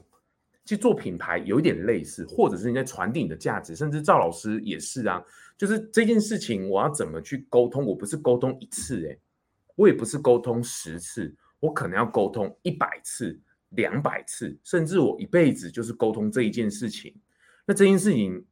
[0.65, 5.23] 其实做品牌有一点类似，或者是你在传递你的价值，甚至赵老师也是啊。
[5.57, 7.85] 就是这件事情，我要怎么去沟通？
[7.85, 9.19] 我不是沟通一次，诶，
[9.75, 17.15] 我也不是沟通十次，我可能要沟通一百次、两百次，甚至我一辈子就是沟通这一件事情。
[17.63, 18.43] 那这件事情，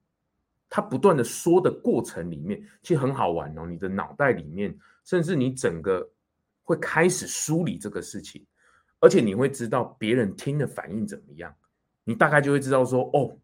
[0.70, 3.66] 它不断的说的过程里面，其实很好玩哦。
[3.66, 6.08] 你的脑袋里面，甚至你整个
[6.62, 8.46] 会开始梳理这个事情，
[9.04, 11.54] 而且你会知道别人听的反应怎么样。
[12.06, 13.38] 你大概就会知道说，哦，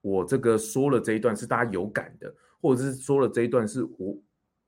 [0.00, 4.18] 我这个说了这一段是大家有感的，或者是说了这一段是我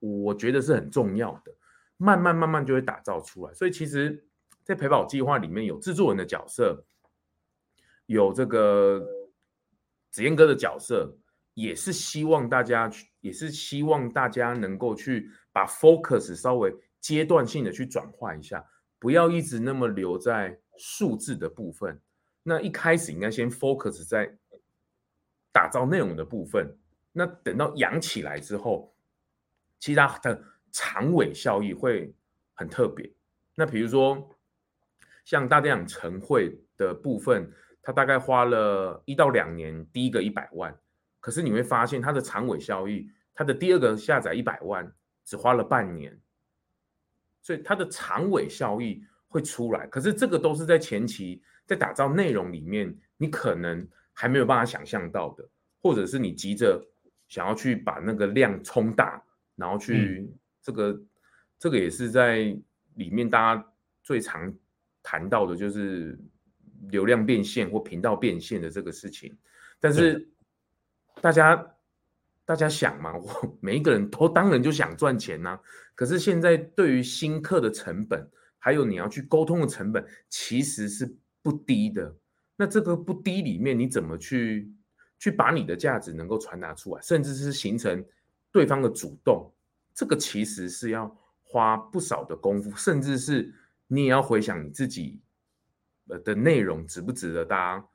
[0.01, 1.55] 我觉得是很重要的，
[1.97, 3.55] 慢慢慢慢就会打造出来。
[3.55, 4.23] 所以其实，
[4.65, 6.85] 在陪跑计划里面有制作人的角色，
[8.05, 9.03] 有这个
[10.11, 11.17] 子燕哥的角色，
[11.55, 18.63] 也是希望大家去，也是希望大家能够去把 focus 稍微阶段性的去转换一下，
[18.99, 22.01] 不要一直那么留在数字的部分。
[22.43, 24.37] 那一开始应该先 focus 在
[25.53, 26.77] 打造内容的部分，
[27.13, 28.95] 那等到养起来之后，
[29.79, 32.15] 其他的长尾效益会
[32.55, 33.13] 很特别。
[33.55, 34.37] 那比如说
[35.25, 40.75] 像大店长晨会的部分，它大概花了一到两年，第一个一百万，
[41.21, 44.91] 可是你会发现它的长尾效益，它的第二个下载一百万
[45.25, 46.19] 只花了半年，
[47.43, 49.87] 所以它的长尾效益会出来。
[49.87, 51.43] 可是这个都是在前期。
[51.69, 55.47] 在打造内容里面，你可能还没有办法想象到的，
[55.83, 56.83] 或者是你急着
[57.29, 59.23] 想要去把那个量冲大，
[59.55, 61.09] 然后去这个、嗯、
[61.59, 62.57] 这个也是在
[62.95, 63.73] 里面大家
[64.03, 64.51] 最常
[65.03, 66.19] 谈到的，就是
[66.89, 69.37] 流量变现或频道变现的这个事情。
[69.79, 70.27] 但是
[71.21, 71.71] 大家、嗯、
[72.49, 75.61] 大家想嘛，我每一个人都当然就想赚钱呐、
[75.95, 78.27] 可是现在对于新客的成本，
[78.59, 81.15] 还有你要去沟通的成本，其实是。
[81.41, 82.15] 不低的，
[82.57, 84.71] 那这个不低里面，你怎么去
[85.19, 88.05] 去把你的价值能够传达出来，甚至是形成
[88.53, 89.51] 对方的主动，
[89.95, 93.55] 这个其实是要花不少的功夫，甚至是
[93.87, 95.23] 你也要回想你自己
[96.09, 97.89] 呃的内容值不值得大家，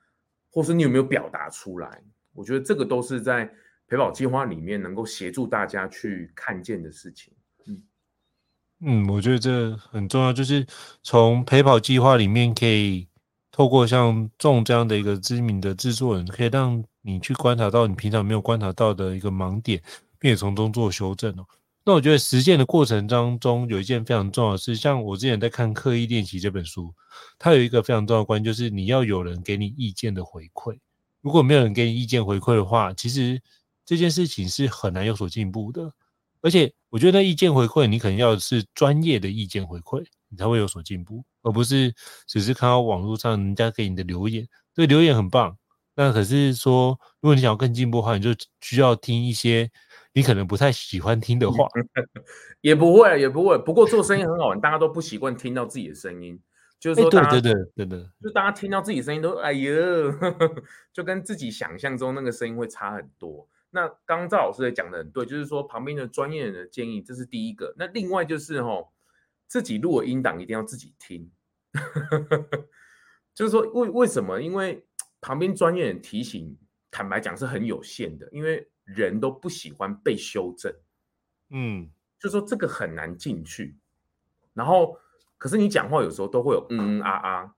[0.50, 2.02] 或是你有没有表达出来。
[2.32, 3.48] 我觉得这个都是在
[3.88, 7.32] 陪跑计划里面能够协助大家去看见的事情。
[7.66, 7.82] 嗯
[8.80, 10.66] 嗯，我觉得这很重要，就是
[11.02, 13.08] 从陪跑计划里面可以。
[13.56, 19.80] 透过像仲这样的一个知名的制作人，可以让你去观察到你平常没有观察到的一个盲点，
[20.18, 21.46] 并且从中做修正哦。
[21.84, 26.92] 那我觉得实践的过程当中，有一件非常重要的事，像我之前在看《刻意练习》这本书，
[27.38, 30.76] 它有一个非常重要的关，就是你要有人给你意见的回馈。
[31.20, 33.40] 如果没有人给你意见回馈的话，其实
[33.84, 35.92] 这件事情是很难有所进步的。
[36.40, 40.04] 而且，我觉得那意见回馈，你可能要是专业的意见回馈。
[40.30, 41.94] 你才会有所进步，而不是
[42.26, 45.56] 只是看到网络上人家给你的留言，对，留言很棒。
[45.94, 48.30] 那可是说，如果你想要更进步的话，你就
[48.60, 49.70] 需要听一些
[50.12, 51.68] 你可能不太喜欢听的话。
[52.62, 53.56] 也不会，也不会。
[53.58, 56.36] 不过做声音很好玩，大家都不习惯听到自己的声音，
[56.80, 59.72] 就是说，对对对对对，就大家听到自己声音都哎呦，
[60.92, 63.48] 就跟自己想象中那个声音会差很多。
[63.74, 67.74] 那刚刚赵老师也讲的很对，就是说旁边的专业人的建议，这是第一个。
[67.76, 68.92] 那另外就是吼，
[69.48, 71.28] 自己录的音档一定要自己听，
[73.34, 74.40] 就是说为为什么？
[74.40, 74.86] 因为
[75.20, 76.56] 旁边专业人提醒，
[76.88, 80.72] 坦白讲是很有限的，因为人都不喜欢被修正，
[81.50, 83.76] 嗯，就说这个很难进去。
[84.52, 84.96] 然后，
[85.36, 87.54] 可是你讲话有时候都会有嗯嗯啊啊，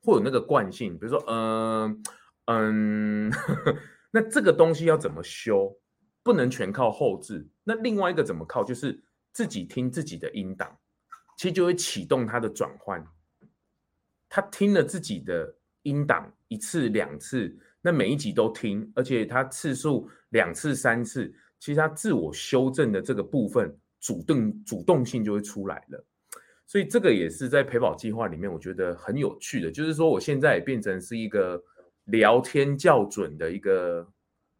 [0.00, 2.02] 会有那个惯性，比如说嗯
[2.46, 3.30] 嗯，
[4.10, 5.76] 那这个东西要怎么修？
[6.22, 7.48] 不能全靠后置。
[7.64, 8.62] 那另外一个怎么靠？
[8.64, 9.02] 就是
[9.32, 10.76] 自己听自己的音档，
[11.36, 13.04] 其实就会启动它的转换。
[14.28, 15.54] 他听了自己的。
[15.84, 26.04] 音档一次两次，那每一集都听，而且他次数两次三次，其实他自我修正的这个部分，主动主动性就会出来了。
[26.66, 31.62] 所以这个也是在陪跑计划里面，我觉得很有趣的，就是说我现在也变成是一个
[32.08, 34.06] 聊天校准的一个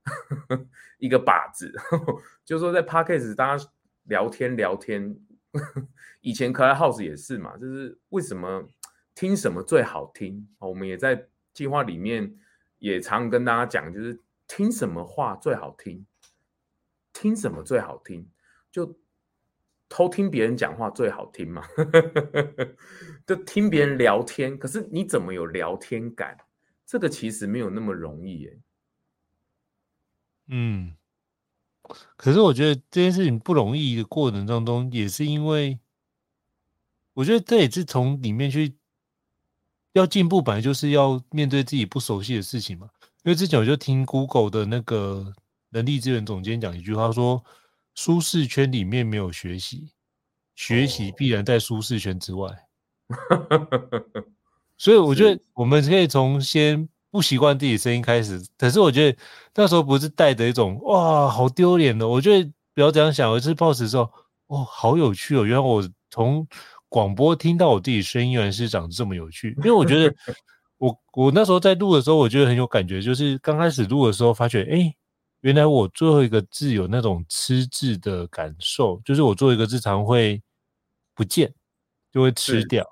[0.98, 1.70] 一个靶子，
[2.46, 3.64] 就是说在 Podcast 大家
[4.04, 5.14] 聊天聊天，
[6.22, 8.68] 以前 Clubhouse 也是嘛，就是为什么？
[9.14, 10.48] 听什么最好听？
[10.60, 12.38] 我们也在计划里面
[12.78, 16.06] 也常跟大家讲，就是听什么话最好听，
[17.12, 18.30] 听什么最好听，
[18.70, 18.96] 就
[19.88, 21.64] 偷听别人讲话最好听嘛，
[23.26, 24.56] 就听别人聊天。
[24.56, 26.38] 可是你怎么有聊天感？
[26.88, 28.58] 这个其实没有那么容易耶。
[30.48, 30.96] 嗯，
[32.16, 35.78] 可是我觉得这件事情不容易的过程当中，也是因为
[37.12, 38.74] 我觉得这也是从里面去。
[39.94, 42.88] 要进步，本来就是要面对自己不熟悉的事情嘛。
[43.24, 45.34] 因为之前我就听 Google 的那个
[45.70, 47.42] 人力资源总监讲一句话，说
[47.96, 49.90] ：“舒适圈里面没有学习，
[50.54, 52.68] 学习必然在舒适圈之外。
[54.78, 58.40] ”所以我觉得我们可以从先不习惯自己声音开始。
[58.56, 59.18] 可是我觉得
[59.54, 64.10] 那时候不是带着一种“哇，好丢脸的”，我觉得不要这样想，而是抱持说
[64.48, 66.46] ：“哦，好有趣哦，原来我从。”
[66.90, 70.14] 广播听到我自己声音原来是长这么有趣，因为我觉得
[70.78, 74.90] 我我那时候在录的时候，我觉得很有感觉，就是刚开始录的时候发觉，哎，
[75.42, 80.42] 原来我最后一个字有那种吃字的感受，就是我最后一个字常会
[81.14, 81.52] 不见，
[82.10, 82.82] 就会吃掉。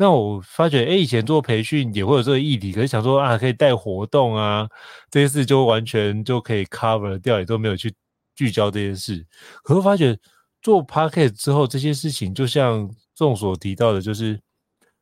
[0.00, 4.66] 那我发觉，哎，以前做培训也会有这个议题，可是想说啊，可以带活动啊，
[5.10, 7.92] 这些事就完全就可以 cover 掉，也都没有去
[8.34, 9.26] 聚焦这件事。
[9.62, 10.18] 可是发觉
[10.62, 12.90] 做 podcast 之后，这些事情就像。
[13.12, 14.40] 众所提到的，就是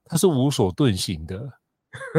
[0.05, 1.41] 它是无所遁形的，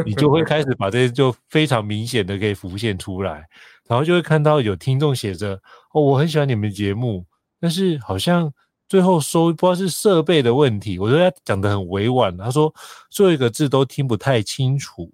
[0.06, 3.46] 你就会开始把这些就非常明显的可以浮现出来，
[3.86, 5.60] 然后就会看到有听众写着
[5.92, 7.26] ：“哦，我很喜欢你们节目，
[7.60, 8.50] 但是好像
[8.90, 12.74] 最后收不知道是设备的问题。”我觉得他讲的很委婉，他说
[13.08, 15.10] 最后一个字都听不太清楚，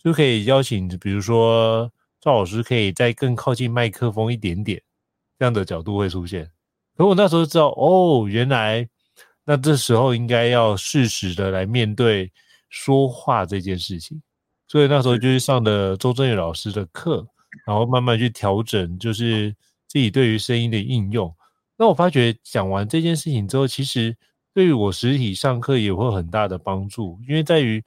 [0.00, 4.80] 就可以邀请，比如说赵老师可以再更靠近麦克风一点点，
[5.38, 6.48] 这样的角度会出现。
[6.96, 8.88] 可我那时候知道，哦，原来。
[9.46, 12.32] 那这时候应该要适时的来面对
[12.70, 14.18] 说话这件事情，
[14.66, 17.26] 所以那时候就是上的周正宇老师的课，
[17.66, 19.54] 然后慢慢去调整，就是
[19.86, 21.30] 自己对于声音的应用。
[21.76, 24.16] 那我发觉讲完这件事情之后，其实
[24.52, 27.82] 对于我实体上课也会有很大的帮助，因为在于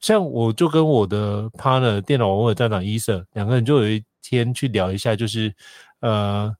[0.00, 5.54] 像我就跟我的 partner 电脑网络站长伊瑟两个人就有一天去聊一下，就是
[6.00, 6.54] 呃。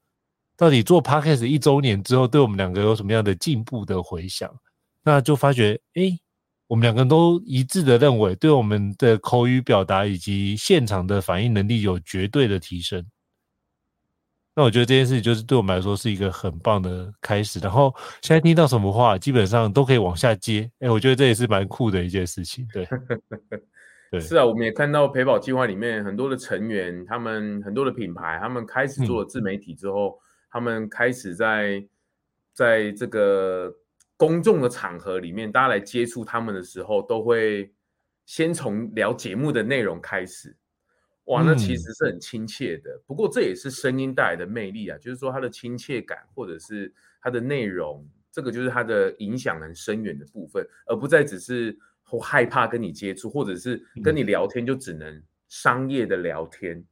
[0.61, 4.53] 到底做 Podcast 一周年之后，对我们两个有什么样的进步的回响？
[5.05, 6.19] 那就发觉，哎，
[6.67, 13.07] 我们两个人都一致的认为，对我们的口语表达以及现场的反应能力有绝对的提升。
[14.59, 17.61] 那我觉得这件事情就是对我们来说是一个很棒的开始。
[17.61, 20.69] 然后现在听到什么话，基本上都可以往下接。
[20.81, 22.67] 哎，我觉得这也是蛮酷的一件事情。
[22.73, 22.85] 对，
[24.11, 30.19] 对，是啊，我们也看到陪跑计划里面很多的成员，他们很多的品牌，他们开始做了自媒体之后。
[30.19, 30.19] 嗯
[30.51, 31.85] 他们开始在
[32.55, 33.71] 在这个
[34.17, 37.71] 公众的场合里面，大家来接触他们的时候，都会
[38.25, 40.57] 先从聊节目的内容开始。
[41.29, 43.01] 哇，那其实是很亲切的。
[43.07, 51.77] 不过这也是声音带来的魅力啊，就是说它的亲切感，或者是它的内容，这个就是它的影响很深远的部分，而不再只是
[52.23, 56.85] 害怕跟你接触，或者是跟你聊天就只能商业的聊天。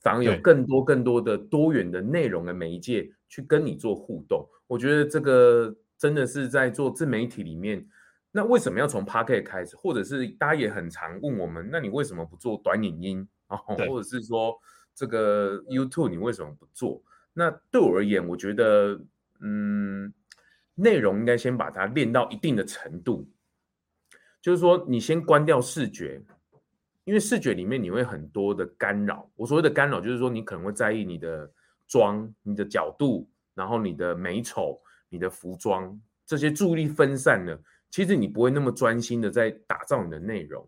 [0.00, 7.86] 反而有更多更多的多元的内容的媒介去跟你做互动，我觉得这个真的是在做自媒体里面
[8.32, 9.76] 那为什么要从 Pocket 开始？
[9.76, 13.86] 或者是大家也很常问我们，那你为什么不做短影音啊？
[13.88, 14.58] 或者是说
[14.94, 17.02] 这个 YouTube 你为什么不做？
[17.32, 19.00] 那对我而言，我觉得，
[19.40, 20.12] 嗯，
[20.74, 23.26] 内容应该先把它练到一定的程度，
[24.40, 26.20] 就是说你先关掉视觉，
[27.04, 29.30] 因为视觉里面你会很多的干扰。
[29.34, 31.50] 我所谓的干扰，就是说你可能会在意你的
[31.88, 37.58] 妆、你的角度，然后你的美丑、你的服装这些注意力分散了。
[37.90, 40.66] 其实你不会那么专心的在打造你的内容，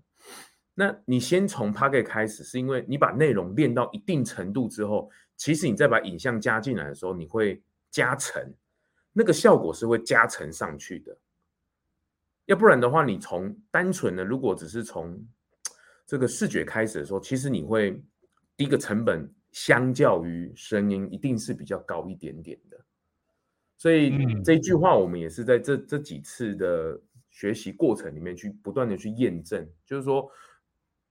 [0.75, 8.53] 那你先从 Podcast 开始，是因为你把内容练到一定程度之后，其实你再把影像加进来的时候，你会加成，
[9.13, 11.17] 那个效果是会加成上去的。
[12.47, 15.25] 要不然的话，你从单纯的如果只是从
[16.07, 18.03] 这个视觉开始的时候，其实你会
[18.57, 22.85] 第一个成本相较于声音一定是比较高一点点的。
[23.77, 24.13] 所以
[24.43, 27.01] 这句话我们也是在这这几次的。
[27.37, 30.31] 学习过程里面去不断的去验证，就是说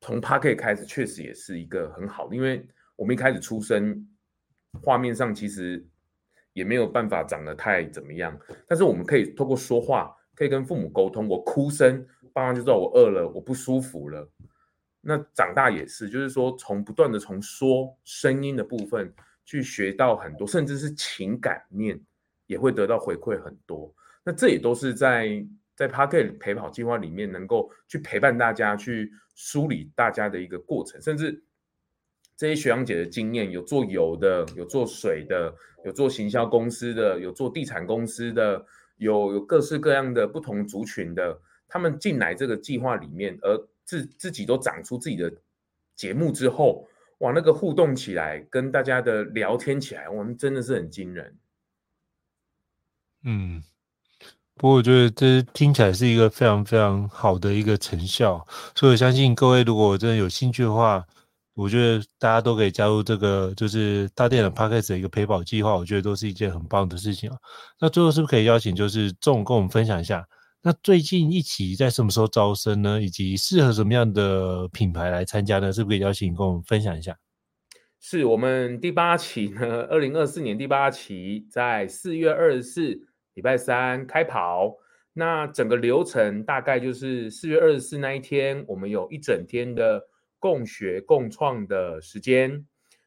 [0.04, 4.06] 从 Podcast 开始确实也是一个很好的，因为我们一开始出生
[4.82, 5.82] 画面上其实
[6.52, 8.38] 也没有办法长得太怎么样，
[8.68, 11.26] 但是我们可以透过说话，可以跟父母沟通。
[11.26, 14.30] 我哭声，爸妈就知道我饿了，我不舒服了。
[15.00, 19.10] 那长大也是，就是说从不断的从说声音的部分
[19.46, 21.98] 去学到很多，甚至是情感面
[22.46, 23.96] 也会得到回馈很多。
[24.22, 25.48] 那这也都是在。
[25.76, 31.44] 在 Podcast 陪跑计划里面，能够去陪伴大家，去梳理大家的一个过程，甚至
[32.38, 35.54] 这些学长姐的经验，有做油的，有做水的，
[35.84, 38.64] 有做行销公司的，有做地产公司的，
[38.98, 45.34] 有有各式各样的不同族群的，他们进来这个计划里面，而自自己都长出自己的
[45.96, 46.88] 节目之后，
[47.20, 51.38] 哇，那个互动起来，跟大家的聊天起来，我们真的是很惊人。
[53.24, 53.64] 嗯。
[54.56, 58.46] 不过我觉得这听起来是一个非常非常好的一个成效，
[58.76, 61.04] 所以我相信各位如果真的有兴趣的话，
[61.56, 67.38] 我觉得大家都可以加入这个就是大店的 Podcast 的一个陪跑计划，我觉得都是一件很棒的事情啊。
[67.80, 70.24] 那最后是不是可以邀请就是仲跟我们分享一下，
[70.62, 73.02] 那最近一期在什么时候招生呢？
[73.02, 75.74] 以及适合什么样的品牌来参加呢？
[75.74, 77.18] 是不是可以邀请跟我们分享一下？
[78.00, 83.08] 是我们第八期呢，二零二四年第八期在四月二十四。
[83.34, 84.78] 礼拜三开跑，
[85.14, 90.08] 那整个流程大概就是四月二十四那一天，我们有一整天的
[90.40, 92.66] 共学共创的时间。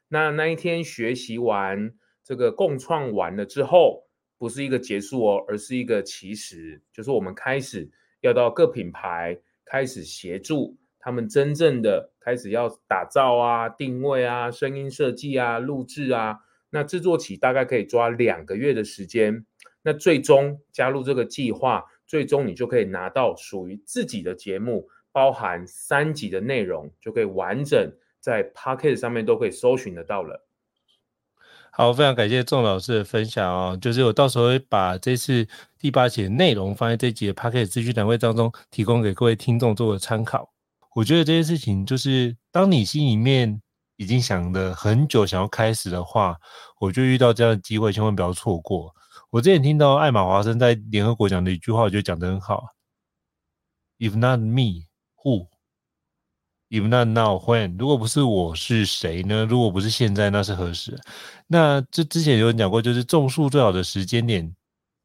[0.08, 4.04] 那那一天学习完这个共创完了之后，
[4.38, 16.38] 不是一个结束哦，而是一个起始，就是我们开始要到各品牌开始协助他们真正的开始要打造啊、定位啊、声音设计啊、录制啊。
[16.70, 19.44] 那制作期大概可以抓两个月的时间。
[19.86, 30.44] 那最终加入这个计划，最终你就可以拿到属于自己的节目，包含三集的内容，就可以完整在 Podcast 上面都可以搜寻得到了。
[31.70, 35.46] 好，非常感谢仲老师的分享哦，就是我到时候会把这次
[35.78, 40.52] 第八集的内容放在这集的 Podcast 资讯栏位当中，提供给各位听众做个参考。
[40.96, 43.62] 我觉得这件事情就是，当你心里面
[43.98, 46.36] 已经想了很久，想要开始的话，
[46.80, 48.92] 我就遇到这样的机会，千万不要错过。
[49.36, 52.68] 我之前听到艾玛华森在联合国讲的一句话，我觉得讲得很好。
[53.98, 54.86] If not me,
[55.22, 55.48] who?
[56.70, 57.76] If not now, when?
[57.76, 59.44] 如果不是我是谁呢？
[59.44, 60.98] 如果不是现在，那是何时？
[61.46, 64.56] 那这之前有人讲过，就是种树最好的时间点，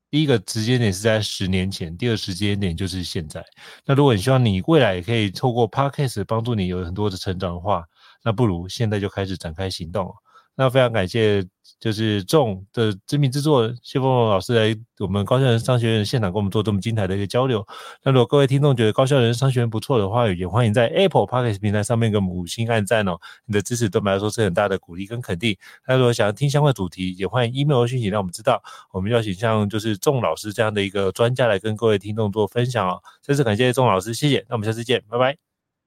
[0.10, 3.44] 第一个时间点是在十年前，第二时间点就是现在。
[3.84, 7.84] 那如果你希望你未来也可以透过 Podcast 帮助你有很多的成长的话，
[8.24, 10.10] 那不如现在就开始展开行动。
[10.56, 11.46] 那非常感谢，
[11.82, 17.66] 就是众的知名制作谢凤龙老师来我们高校人商学院现场跟我们做这么精彩的一个交流。
[18.04, 23.18] 那如果各位听众觉得高校人商学院不错的话，也欢迎在 Apple Podcast 平台上面给我们五星按赞哦。
[23.46, 25.58] 你的支持对我们来说是很大的鼓励跟肯定。
[25.88, 28.62] 那如果想要听相关主题，也欢迎 email 讯息让我们知道。
[28.92, 33.02] 我们邀请像就是仲老师这样的一个专家来跟各位听众做分享哦。
[33.24, 34.46] 再次感谢仲老师，谢谢。
[34.48, 35.36] 那我们下次见，拜拜。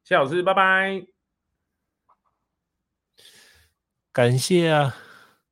[0.03, 1.07] 谢老师，拜拜。
[4.12, 4.97] 感谢啊。